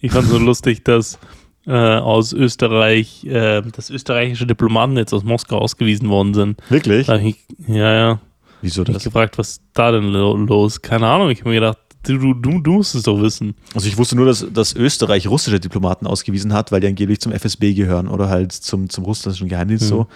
[0.00, 1.18] Ich fand so lustig, dass
[1.66, 6.60] äh, aus Österreich, äh, dass österreichische Diplomaten jetzt aus Moskau ausgewiesen worden sind.
[6.68, 7.08] Wirklich?
[7.08, 8.20] Ich, ja, ja.
[8.64, 9.04] Wieso Hab ich das?
[9.04, 10.80] gefragt, was da denn lo los?
[10.82, 11.30] Keine Ahnung.
[11.30, 13.54] Ich habe mir gedacht, du, du, du, musst es doch wissen.
[13.74, 17.32] Also ich wusste nur, dass, dass Österreich russische Diplomaten ausgewiesen hat, weil die angeblich zum
[17.32, 19.88] FSB gehören oder halt zum, zum russischen Geheimdienst Mhm.
[19.88, 20.06] so.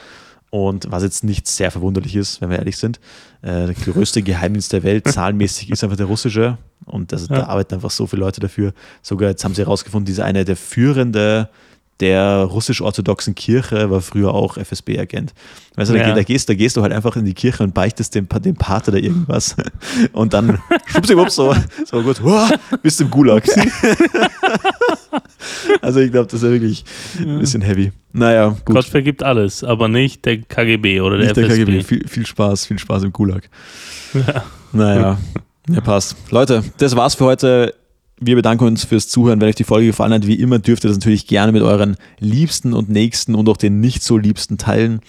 [0.50, 3.00] Und was jetzt nicht sehr verwunderlich ist, wenn wir ehrlich sind,
[3.42, 6.56] äh, der größte Geheimdienst der Welt, zahlenmäßig, ist einfach der russische.
[6.86, 7.36] Und das, Ja.
[7.40, 8.72] da arbeiten einfach so viele Leute dafür.
[9.02, 11.50] Sogar jetzt haben sie herausgefunden, dieser eine der führende
[12.00, 15.34] der russisch-orthodoxen Kirche war früher auch FSB-Agent.
[15.76, 16.14] Weißt du, da, Ja.
[16.14, 18.92] da, gehst, da gehst du halt einfach in die Kirche und beichtest dem, dem Pater
[18.92, 19.56] da irgendwas.
[20.12, 21.54] Und dann schwuppsiwupps so,
[21.86, 22.50] so gut, wow,
[22.82, 23.44] bist im Gulag.
[25.80, 26.84] also ich glaube, das ist ja wirklich
[27.18, 27.92] ein bisschen heavy.
[28.12, 28.76] Naja, gut.
[28.76, 31.64] Gott vergibt alles, aber nicht der KGB oder der Nicht der FSB.
[31.64, 31.82] KGB.
[31.82, 33.48] Viel, viel Spaß, viel Spaß im Gulag.
[34.72, 35.18] Naja,
[35.68, 36.16] ja, passt.
[36.30, 37.74] Leute, das war's für heute.
[38.20, 39.40] Wir bedanken uns fürs Zuhören.
[39.40, 41.96] Wenn euch die Folge gefallen hat, wie immer dürft ihr das natürlich gerne mit euren
[42.18, 45.00] Liebsten und Nächsten und auch den nicht so Liebsten teilen.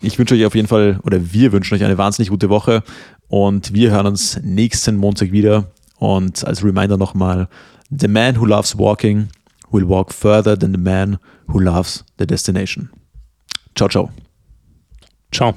[0.00, 2.82] Ich wünsche euch auf jeden Fall, oder wir wünschen euch eine wahnsinnig gute Woche
[3.28, 5.72] und wir hören uns nächsten Montag wieder.
[5.98, 7.48] Und als Reminder nochmal,
[7.90, 9.28] the man who loves walking
[9.70, 12.90] will walk further than the man who loves the destination.
[13.74, 14.10] Ciao, ciao.
[15.32, 15.54] Ciao.